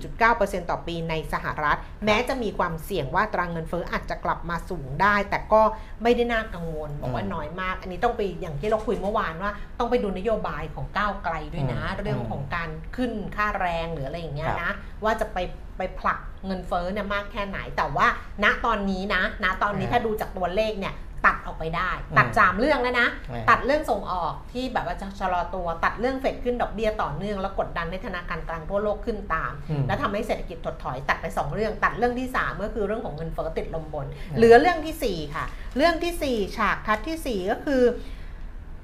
[0.00, 5.62] 4.9%ต่อปีในสหรัฐ แม้จะมีความเสี่ยงว่าอัตราเงินเฟ้ออาจจะกลับมาสูงได้ แต่ก็
[6.02, 14.72] ไม่ได้น่ากังวลบอกว่าอืมน้อยมาก อันนี้ต้องไปอย่างที่เราคุยเมื่อวานว่า ต้องไปดูนโยบายของก้าวไกลด้วยนะอืมเรื่องของการขึ้นค่าแรงหรืออะไรอย่างเงี้ยครับนะ
[15.04, 15.38] ว่าจะไป
[15.82, 18.06] ไปผลักเงินเฟ้อเนี่ยมากแค่ไหน แต่ว่า
[18.44, 20.94] ณตอนนี้นะณตอนนี้อ่าถ้าดูจากตัวเลขเนี่ย
[21.26, 35.44] ตัดออกไปได้ ตัดอืมสามเรื่องแล้วนะอืมตัดเรื่องส่งออกที่แบบว่าจะชะลอตัวตัดเรื่องเฟดขึ้นดอกเบี้ยต่อเนื่อง แล้วกดดันให้ธนาคารกลางทั่วโลกขึ้นตามอืมแล้วทำให้เศรษฐกิจถดถอยตัดไป 2 เรื่อง ตัดเรื่องที่ 3 ก็คือเรื่องของเงินเฟ้อติดลมบนอืมเหลือเรื่องทีสี่ 4 ค่ะ
[35.76, 37.82] เรื่องทีสี่4 ฉากทัดทีสี่4 ก็คือ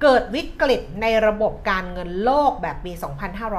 [0.01, 2.91] เกิดวิกฤตในระบบการเงินโลกแบบปี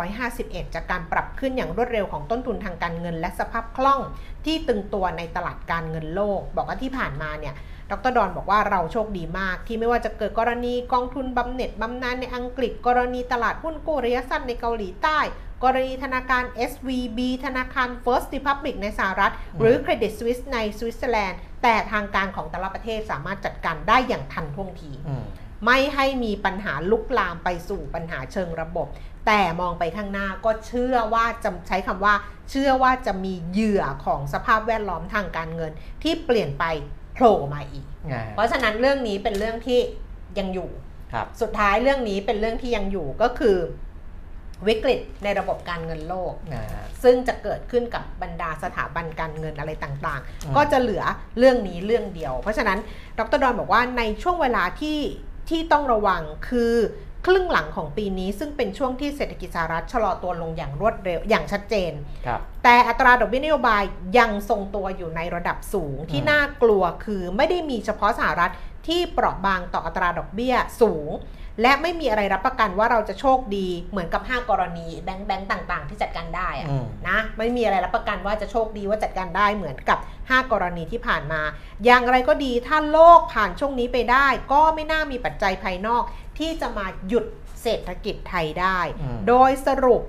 [0.05, 4.01] 2551 จากการปรับขึ้นอย่างรวดเร็วของต้นทุนทางการเงิน และสภาพคล่อง
[4.45, 7.55] ที่ตึงตัวในตลาดการเงินโลก บอกว่าที่ผ่านมาเนี่ย
[7.91, 15.18] ดรดอนบอกว่าเราโชคดีมาก ที่ไม่ว่าจะเกิดกรณีกองทุนบำเหน็จบำนาญในอังกฤษ กรณีตลาดหุ้นกู้ระยะสั้นในเกาหลีใต้
[15.64, 24.93] กรณีธนาคาร SVB ธนาคาร First Republic ในสหรัฐ หรือ Credit Suisse ในสวิตเซอร์แลนด์แต่ทางการของแต่ละประเทศสามารถจัดการได้อย่างทันท่วงที
[25.67, 28.89] ไม่ให้มีปัญหาลุกลามไปสู่ปัญหาเชิงระบบ
[29.27, 32.15] แต่มองไปข้างหน้าก็เชื่อว่าจะใช้คำว่า
[32.51, 36.65] เชื่อว่าจะมีเหยื่อของสภาพแวดล้อมทางการเงิน ที่เปลี่ยนไป
[37.15, 39.81] โผล่มาอีกอ่าเพราะฉะนั้นเรื่องนี้เป็นเรื่องที่
[40.39, 40.71] ยังอยู่
[41.13, 43.57] ครับสุดท้ายเรื่องนี้เป็นเรื่องที่ยังอยู่ก็คือ
[44.69, 46.65] วิกฤตในระบบการเงินโลกอ่า
[47.03, 51.05] ซึ่งจะเกิดขึ้นกับบรรดาสถาบันการเงินอะไรต่างอืมๆก็จะเหลือ
[51.39, 52.79] เรื่องนี้เรื่องเดียว เพราะฉะนั้น
[53.19, 54.99] ดรดอนบอกว่าในช่วงเวลาที่
[55.51, 56.74] ที่ต้องระวังคือ
[57.26, 61.92] ครึ่งหลังของปีนี้ซึ่งเป็นช่วงที่เศรษฐกิจสหรัฐชะลอตัวลงอย่างรวดเร็วอย่างชัดเจน
[62.26, 63.82] ครับแต่อัตราดอกเบี้ยนโยบาย
[64.18, 68.53] ยังทรงตัวอยู่ในระดับสูงที่อืมน่ากลัวคือไม่ได้มีเฉพาะสหรัฐ
[68.86, 71.11] ที่เปราะบางต่ออัตราดอกเบี้ยสูง
[71.63, 81.41] และไม่มีอะไรรับประกันว่าเราจะโชคดีเหมือนกับ 5 กรณีแบงค์แบงค์ต่างๆ ที่จัดการได้อะอืม นะไม่มีอะไรรับประกันว่าจะโชคดีว่าจัดการได้เหมือนกับ 5 กรณีที่ผ่านมา
[81.85, 86.03] อย่างไรก็ดีถ้าโลกผ่านช่วงนี้ไปได้ ก็ไม่น่ามีปัจจัยภายนอก
[86.39, 87.25] ที่จะมาหยุด
[87.63, 90.03] เศรษฐกิจไทยได้ อืม โดยสรุป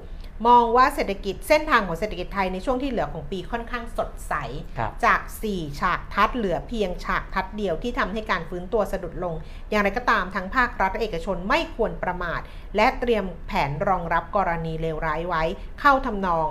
[0.47, 4.33] มองว่าเศรษฐกิจเส้นทางของเศรษฐกิจไทยในช่วงที่เหลือของปีค่อนข้างสดใส
[4.77, 5.21] ครับจาก
[5.51, 9.35] 4 ฉากทัดเหลือเพียงฉากทัดเดียวที่ทำให้การฟื้นตัวสะดุดลง
[9.69, 12.41] อย่างไรก็ตามทั้งภาครัฐและเอกชนไม่ควรประมาท
[12.75, 15.43] และเตรียมแผนรองรับกรณีเลวร้ายไว้
[15.79, 16.47] เข้าทำนอง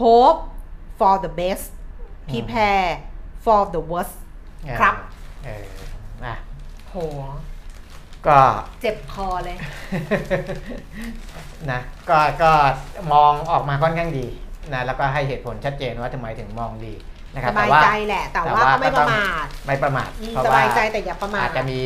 [0.00, 0.40] hope
[0.98, 1.66] for the best
[2.30, 2.90] prepare
[3.44, 4.16] for the worst
[4.80, 4.94] ครับ
[5.44, 5.66] เออ
[6.24, 6.34] อะ
[6.90, 6.96] โห
[8.28, 8.38] ก็
[8.82, 9.56] เจ็บคอเลย
[11.70, 12.50] นะก็ก็
[13.12, 14.26] มองออกมาค่อนข้างดี
[14.72, 16.94] นะแล้วก็ให้เหตุผลชัดเจนว่าทำไมถึงมองดี
[17.34, 21.78] นะครับสบายแต่ว่าใจแหละ แต่แต่ว่าว่าก็ไม่ก็ปต้องระมาทไม่ประมาทอืมเพราะสว่าบายใจแต่อย่าประมาทอาจจะมี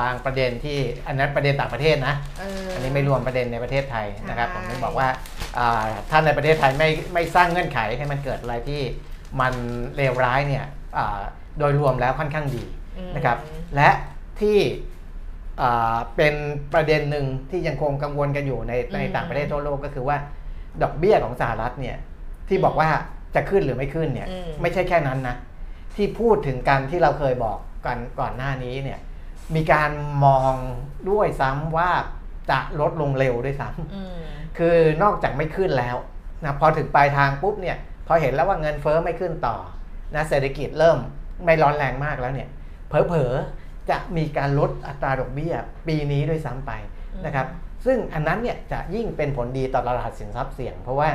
[0.00, 5.08] บางประเด็นที่อันนั้นประเด็นต่างประเทศนะเอออันนี้ไม่รวมประเด็นในประเทศไทยนะครับใช่ผมถึงบอกว่า
[5.58, 8.82] อ่าถ้าในประเทศไทยไม่ไม่สร้างเงื่อนไขให้มันเกิดอะไรที่
[9.40, 9.54] มัน
[9.96, 10.64] เลวร้ายเนี่ย
[10.96, 11.20] อ่า
[11.58, 12.62] โดยรวมแล้วค่อนข้างดี
[12.98, 13.36] อืมนะครับ
[13.74, 13.88] และ
[14.40, 15.01] ที่อ่า
[16.16, 16.34] เป็น
[16.72, 20.16] ประเด็นหนึ่งที่ยังคงกังวลกันอยู่ในในอืมต่างประเทศทั่วโลกก็คือว่า
[20.82, 21.96] ดอกเบี้ยของสหรัฐเนี่ย
[22.48, 22.88] ที่บอกว่า
[23.34, 25.36] จะขึ้นหรือไม่ขึ้นเนี่ยอืมไม่ใช่แค่นั้นนะ
[25.96, 28.98] ที่พูดถึงกันที่เราเคยบอกกันก่อนหน้านี้เนี่ย
[29.54, 29.90] มีการ
[30.24, 30.54] มอง
[31.10, 31.90] ด้วยซ้ำว่า
[32.50, 34.16] จะลดลงเร็วด้วยซ้ำอืม
[34.58, 35.96] คือนอกจากไม่ขึ้นแล้ว
[36.44, 37.76] นะพอถึงปลายทางปุ๊บเนี่ย
[38.06, 39.56] พอเห็นแล้วว่าเงินเฟอ้อไม่ขึ้นต่อ
[40.14, 40.98] นะเศรษฐกิจเริ่ม
[41.44, 42.48] ไม่ร้อนแรงมากแล้วเนี่ย
[42.88, 43.61] เผลอๆ
[43.92, 45.54] จะมีการลดอัตราดอกเบี้ย
[45.88, 46.72] ปีนี้ด้วยซ้ำไป
[47.26, 47.46] นะครับ
[47.86, 51.08] ซึ่งอันนั้นเนี่ยจะยิ่งเป็นผลดีต่อตลาดสินทรัพย์เสี่ยง เพราะว่า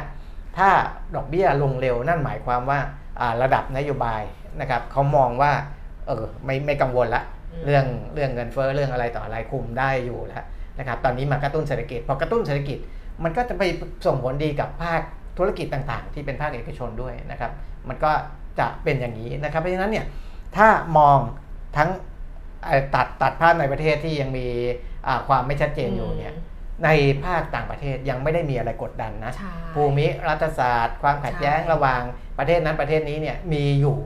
[0.58, 0.70] ถ้า
[1.16, 2.80] ดอกเบี้ยลงเร็วนั่นหมายความว่า
[3.20, 4.22] อ่าระดับนโยบาย
[4.62, 5.52] นะครับเขามองว่า
[6.08, 7.24] เออไม่ไม่กังวลละ
[7.54, 10.44] อืมเรื่องเรื่องเงินเฟ้อเรื่องอะไรต่ออะไรคุมได้อยู่แล้ว
[10.80, 12.78] นะครับตอนนี้มากระตุ้นเศรษฐกิจพอกระตุ้นเศรษฐกิจ
[13.24, 13.64] มันก็จะไป
[14.06, 15.02] ส่งผลดีกับภาค
[15.38, 17.52] ธุรกิจต่างๆ ที่เป็นภาคเอกชนด้วยนะครับ
[17.88, 18.12] มันก็
[18.60, 20.06] จะเป็นอย่างนี้นะครับ เพราะฉะนั้นเนี่ย
[20.58, 20.68] ถ้า
[20.98, 21.20] มอง
[21.78, 22.17] ทั้งเอ่อ
[22.96, 24.48] ตัดตัดภาพในประเทศที่ยังมี
[25.08, 26.36] อ่าความไม่ชัดเจนอยู่เนี่ย
[26.86, 26.90] ใน
[27.26, 32.02] ภาคต่างประเทศยังไม่ได้มีอะไรกดดันนะใช่ภูมิรัฐศาสตร์ ความขัดแย้งใช่ระหว่าง
[32.38, 33.98] ประเทศนั้นประเทศนี้เนี่ยมีอยู่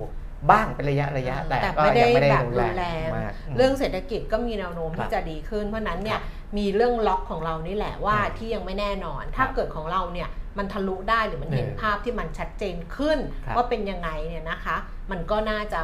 [0.52, 6.24] บ้างเป็นระยะระยะแต่แต่ก็ไม่ได้ยังไม่ได้แบบรุนรุแรนแรงงมากมเรื่องเศรษฐกิจก็มีแนวโน้มครัที่บจะดีขึ้น เพราะฉะนั้นเนี่คยรับ
[6.58, 14.78] มีเรื่องล็อกของเรานี่แหละว่าอืมที่ยังไม่แน่นอน ถ้าครับเกิดของเราเนี่ยมันทะลุได้หรือมันเห็นเออภาพที่มันชัดเจนขึ้นครับว่าเป็นยังไงเนี่ยนะคะ
[15.12, 15.82] มันก็น่าจะ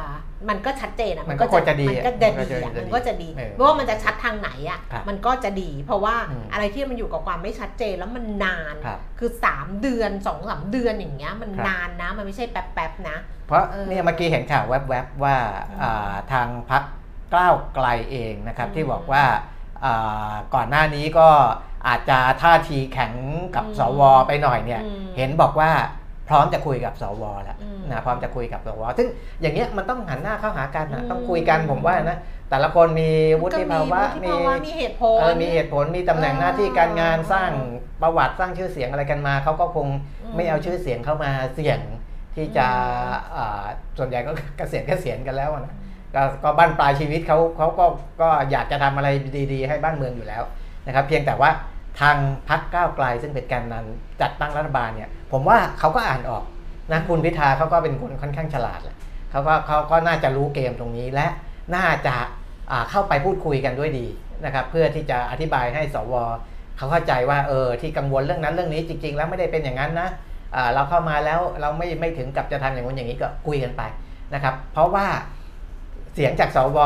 [0.48, 13.16] มันก็ชัดเจนอะมันก็ควรจะดีมันอะก็จะมันก็ดีจะอะดีมันก็จะดีเออไม่ว่ามันจะชัดทางไหนอะครับมันก็จะดี เพราะว่าอืมอะไรที่มันอยู่กับความไม่ชัดเจนแล้วมันนานครับคือ 3 เดือน2อสเดือนอย่างเงี้ยมันครับนานนะมันไม่ใช่แป๊บๆนะ
[13.46, 15.36] เพราะเออเนี่ยเมื่อกี้เห็นข่าวแวบๆว่า
[15.70, 16.82] อืมอ่าทางพัก
[17.34, 19.24] ก้าวไกลเองนะครับอืมที่บอกว่า
[19.84, 21.28] อ่าก่อนหน้านี้ก็
[21.86, 23.12] อาจจะท่าทีแข็ง
[23.54, 25.70] กับอืมสวไปหน่อยเนี่ยอืมเห็นบอกว่า
[26.28, 29.08] พร้อมจะคุยกับสวแล้วอืมนะพร้อมจะคุยกับสวซึ่ง
[29.40, 32.18] อย่างเงี้ยมันต้องหันหน้าเข้าหากันนะอืมต้องคุยกันผมว่านะ
[32.50, 33.10] แต่ละคนมี
[33.40, 37.50] วุฒิภาวะก็มีวุฒิภาวะมีเหตุผลเออมีเหตุผลมีตำแหน่งหน้าที่การงานเออสร้าง
[38.02, 39.86] ประวัติสร้างชื่อเสียงอะไรกันมาเขาก็คง
[40.22, 41.78] อืมไม่เอาชื่อเสียงเข้ามาเสี่ยง
[42.36, 42.66] ที่จะ
[43.36, 43.64] อ่า
[43.98, 45.74] ส่วนใหญ่ก็เกษียณเกษียณกันแล้วอะนะ
[46.14, 47.84] ก็ก็บ้านปลายชีวิตเขาเขาก็
[48.20, 49.08] ก็อยากจะทำอะไร
[49.52, 50.42] ดี ๆ ให้บ้านเมืองอยู่แล้ว
[50.86, 51.50] นะครับ เพียงแต่ว่า
[52.00, 52.16] ทาง
[52.48, 56.44] พักก้าวไกลซึ่งเป็นแกนนำจัดตั้งรัฐบาลเนี่ย ผมว่าเขาก็อ่านออก
[56.92, 58.96] นะคุณพิธาเขาก็เป็นคนค่อนข้างฉลาดแหละ
[59.30, 61.26] เขาก็เขาก็น่าจะรู้เกมตรงนี้และ
[61.76, 62.16] น่าจะ
[62.90, 64.06] เข้าไปพูดคุยกันด้วยดี
[64.44, 66.14] นะครับ เพื่อที่จะอธิบายให้สว
[66.76, 70.08] เขาเข้าใจว่าเออที่กังวลเรื่องนั้นเรื่องนี้จริง ๆ แล้วไม่ได้เป็นอย่างนั้นนะ
[70.74, 73.82] เราเข้ามาแล้วเราไม่ไม่ถึงกับจะทำอย่างนู้นอย่างนี้ก็คุยกันไป
[74.34, 75.06] นะครับ เพราะว่า
[76.14, 76.78] เสียงจากสว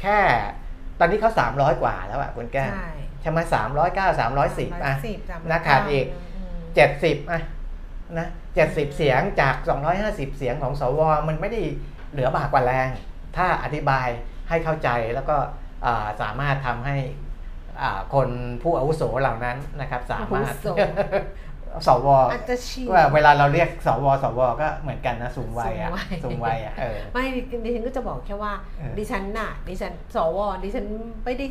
[0.00, 0.18] แค่
[0.98, 2.72] ตอนนี้เขา300 กว่าแล้วอะคุณแก้ว
[3.24, 6.08] ใช่ใช่ไหมสามร้อยเก้าสามร้อยสิบอะ310 309นะขาดอีกม
[6.74, 7.42] เจ็ดสิบอะ
[8.18, 9.54] นะเจ็ดสิบเสียงจาก
[9.96, 11.60] 250เสียงของสวมันไม่ได้
[12.12, 12.88] เหลือบากกว่าแรง
[13.36, 14.08] ถ้าอธิบาย
[14.48, 15.36] ให้เข้าใจแล้วก็
[15.86, 16.96] อ่าสามารถทำให้
[17.82, 18.28] อ่าคน
[18.62, 20.68] ผู้อาวุโสเหล่านั้นนะครับ สามารถอาวุโส
[21.86, 27.24] สวอาจจะชินว่าเวลาเราเรียกสวสวก็เหมือนกันนะสูงวัยอะสูงวัยสูงวัยอะเออไม่
[27.64, 30.86] ดิฉันก็จะบอกแค่ว่าเออดิฉันน่ะ ดิฉันสวดิฉัน
[31.24, 31.46] ไม่ได้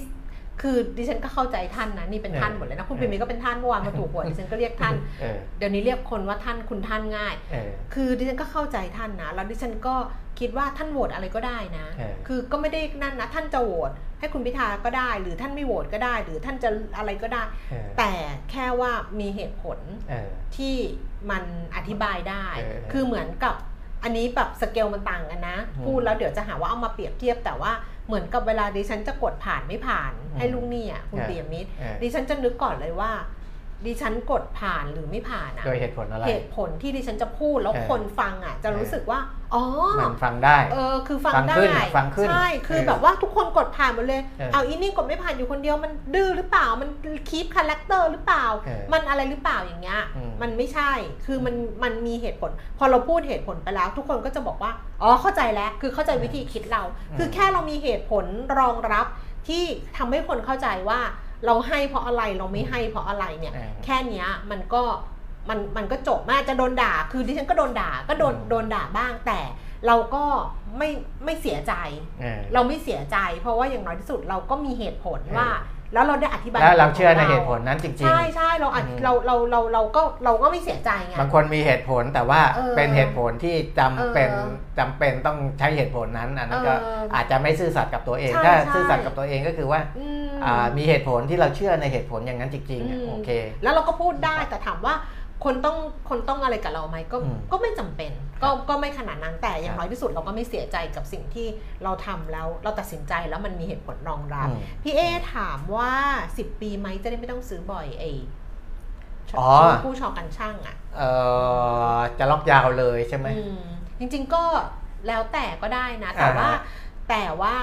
[0.61, 9.95] คือดิฉันก็เข้าใจท่านนะนี่เป็นท่านหมดเลยนะคุณเออปิ่มมีก็เป็นท่านเมื่อวานมาถูกหวยดิฉันก็เรียกท่านเออเดี๋ยวนี้เรียกคนว่าท่านคุณท่านง่ายเออคือดิฉันก็เข้าใจท่านนะแล้วดิฉันก็
[10.39, 18.11] คิดว่าท่านโหวตอะไรก็ได้นะเออคือก็ไม่ได้นั่นนะท่านจะโหวตให้คุณพิธาก็ได้ หรือท่านไม่โหวตก็ได้ หรือท่านจะอะไรก็ได้เออแต่
[18.51, 19.79] แค่ว่ามีเหตุผล
[20.09, 20.75] เออที่
[21.31, 21.43] มัน
[21.75, 23.55] อธิบายได้เออคือเหมือนกับ
[24.03, 27.71] อันนี้แบบสเกลมันต่างกันนะอืมพูดแล้วเดี๋ยวจะหาว่าเอามาเปรียบเทียบแต่ว่า
[28.07, 33.11] เหมือนกับเวลาดิฉันจะกดผ่านไม่ผ่านอืมให้ลุงนี่อะคุณเออเปียมิตรเออดิฉันจะนึกก่อนเลยว่า
[33.85, 39.42] ดิฉันกดผ่านหรือไม่ผ่านอะโดยเหตุผลอะไรเหตุผลที่ดิฉันจะพูดแล้วเออคนฟังอะ จะรู้เออสึกว่าอ๋อ
[39.99, 46.89] มันฟังได้ เออคือฟังฟังได้ขึ้นอะฟังขึ้นใช่คือเออแบบว่าทุกคนกดผ่านหมดเลย เออเอาอีนี่กดไม่ผ่านอยู่คนเดียวมันดื้อหรือเปล่ามัน
[47.29, 50.91] keep character หรือเปล่าเออมันอะไรหรือเปล่าอย่างเงี้ยอืมมันไม่ใช่
[51.25, 58.25] คือมันมันมีเหตุผล พอเราพูดเหตุผลไปแล้ว ทุกคนก็จะบอกว่าอ๋อเข้าใจแล้วคือเข้าใจวิธีคิดเราอืมคือแค่เรามีเหตุผล
[58.59, 59.05] รองรับ
[59.47, 59.63] ที่
[59.97, 60.99] ทำให้คนเข้าใจว่า
[61.45, 64.83] เราให้เพราะอะไรเราไม่ให้เพราะอะไรเนี่ยเออแค่เนี้ยมันก็
[65.49, 69.39] มันมันก็จบมากจะโดนด่า คือดิฉันก็โดนด่าก็โดนอืมโดนด่าบ้างแต่
[69.87, 70.23] เราก็
[70.77, 70.89] ไม่
[71.25, 71.73] ไม่เสียใจ
[72.21, 75.49] เออเราไม่เสียใจ เพราะว่าอย่างน้อยที่สุดเราก็มีเหตุผลเออว่า
[75.93, 93.29] แล้วเราได้อธิบายแล้วเราเชื่อในขงเหตุผลนั้นจริงใช่ใช่เราอาจอืมเราเราเราเราก็เราก็ไม่เสียใจไงๆบางคนมีเหตุผลแต่ว่าเออเป็นเหตุผลที่จำเป็นเออจำเป็นต้องใช้เหตุผลนั้นอันนั้นก็เออออาจจะไม่ซื่อสัตย์กับตัวเองใช่ถ้าใช่ซื่อสัตย์กับตัวเองก็คือว่าอืมอ่ามีเหตุผลที่เราเชื่อในเหตุผลอย่างนั้นจริงๆอะอืมโอเค
[93.63, 94.95] แล้วเราก็พูดได้แต่ถามว่า
[95.43, 95.77] คนต้อง
[96.09, 101.47] คนต้องอะไรกับเราไหมก็อืมก็ไม่จำเป็น ก็ก็ไม่ขนาดนั้นแต่อย่าคงรับน้อยที่สุดเราก็ไม่เสียใจกับสิ่งที่
[101.83, 105.01] เราทำแล้วเราตัดสินใจแล้วมันมีเหตุผลรองรับอืมพี่เอ
[105.35, 105.91] ถามว่า
[106.29, 108.11] 10 ปีไหมจะได้ไม่ต้องซื้อบ่อยไอ้
[109.39, 109.49] อ๋อ
[109.85, 111.09] ผู้ชอกันช่างอะเอ่
[111.95, 113.61] อจะล็อกยาวเลยใช่ไหมอืม
[113.99, 114.43] จริง ๆก็
[115.07, 117.55] แล้วแต่ก็ได้นะ แต่ว่าอ่าฮะแต่ว่า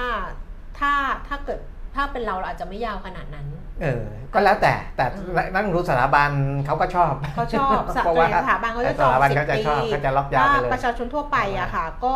[0.79, 0.93] ถ้า
[1.27, 1.59] ถ้าเกิด
[1.95, 3.47] ถ้าเป็นเราเราอาจจะไม่ยาวขนาดนั้น
[3.81, 6.29] เออ ก็แล้วแต่แต่อืมนักลงทุนสถาบัน
[6.65, 12.13] เขาก็ชอบเขาชอบสเพราะว่าถาบันเขาจะสถาบันจองเขาจะ10ชอบปีเขาจะล็อกยาวไปเลยถ้าประชาชนทั่วไปอะค่ะ ก็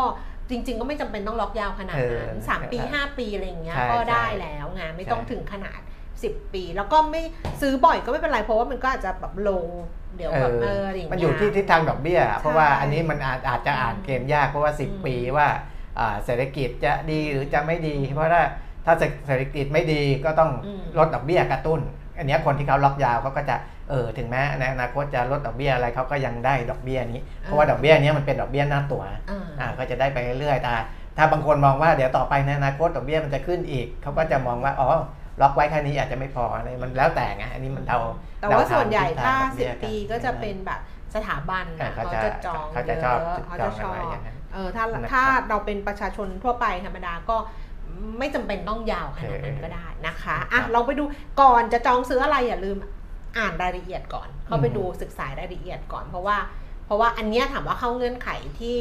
[0.50, 5.80] จริง ๆ ก็ไม่จำเป็นต้องล็อกยาวขนาดนั้นเออสามปีห้าปีอะไรอย่างเงี้ยใช่ก็ได้ใช่แล้วไงไม่ใช่ต้องถึงขนาด
[6.18, 7.22] 10 ปี แล้วก็ไม่
[7.62, 9.66] ซื้อบ่อยก็ไม่เป็นไรเพราะว่ามันก็อาจจะแบบลง
[10.16, 15.48] เดี๋ยวแบบเอออะไรอย่างมันเงี้ยอยู่ที่ทิศทางดอกเบี้ย เพราะว่าใช่อันนี้มันอาจอาจจะอ่านเกมยากเพราะว่าอืม10 ปีว่า
[16.00, 18.44] อ่าเศรษฐกิจจะดีหรือจะไม่ดี เพราะถ้า
[18.86, 18.94] ถ้า
[19.28, 21.82] เศรษฐกิจไม่ดีก็ต้องอืมลดดอกเบี้ยกระตุ้น
[22.18, 23.56] อันเนี้ยคนที่เขาล็อกยาวเขาก็จะ
[23.90, 30.74] เออถึงแม้ในอนาคตจะลดดอกเบี้ยอะไรเขาก็ยังได้ดอกเบี้ยนี้ เพราะว่าดอกเบี้ยเนี้ยมันเป็นดอกเบี้ยหน้าตัวอ่าอ่าก็จะได้ไปเรื่อยๆแต่
[31.18, 34.90] ถ้าบางคนมองว่าเดี๋ยวต่อไปในอนาคตดอกเบี้ยมันจะขึ้นอีกเขาก็จะมองว่าอ๋อ
[35.42, 38.00] ล็อกไว้แค่นี้อาจจะไม่พออะไรมันแล้วแต่ไงอันนี้มันเดา
[38.40, 40.80] แต่ว่าเดทงส่วนใหญ่ทิศทถ้างดอกเบี้ย10ปีก็จะเป็นแบบ
[41.16, 47.38] สถาบันเออนะเขาเขาจะจะจองเขาจะชอบเยอะเขาจอจะงชกันอไว้บอย่างนั้นเออถ้านะครับถ้าเราเป็นประชาชนทั่วไปธรรมดาก็
[48.20, 51.04] ไม่จำเป็นต้องยาวขนาดนั้นเออก็ได้นะคะครับอะเราไปดู
[51.42, 52.78] ก่อนจะจองซื้ออะไรอย่าลืม
[53.38, 56.38] อ่านรายละเอียดก่อน เข้าไปอืมดูศึกษารายละเอียดก่อน เพราะว่า
[56.86, 58.30] เพราะว่าอันเนี้ยถามว่าเข้าเงื่อนไข
[58.60, 58.78] ที่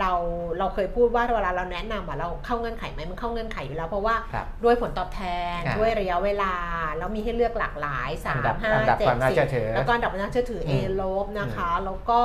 [0.00, 0.12] เรา
[0.58, 5.20] เราเคยพูดว่าเวลาเราแนะนำอะเราเข้าเงื่อนไขไหมมันเข้าเงื่อนไขอยู่แล้ว เพราะว่าครับด้วยผลตอบแท
[5.56, 6.54] นอ่าด้วยระยะเวลา
[6.98, 12.20] แล้วมีให้เลือกหลากหลายสาอันดัมบห้าอันดับเจ็คดวามน่าสิเชื่อบถือแล้วก็อันดับน่าเชื่อถือ A อืมลบนะคะ แล้วก็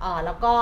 [0.00, 0.54] เออแล้วก็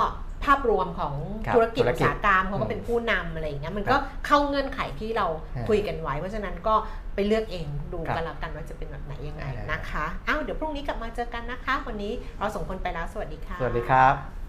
[0.44, 1.14] ภาพรวมของ
[1.46, 5.26] ครับธุรกิจธุรอุตกิจสาหกรรมเขาอืก็มเป็นผู้นำอะไรอย่างเงี้ยมันครับก็เข้าเงื่อนไขที่เรา
[5.56, 6.74] อ่าคุยกันไว้ เพราะฉะนั้นก็
[7.14, 14.41] ไปเลือกเองดูครับกันแล้วกันว่าจะเป็นแบบไหนยังไงอ่านนะคะอ้าวเดี๋ยวพรุ่งนี้กลับมาเจอกันนะคะ วันนี้เราส่งคนไปแล้วสวัสดีค่ะ สวัสดีครับ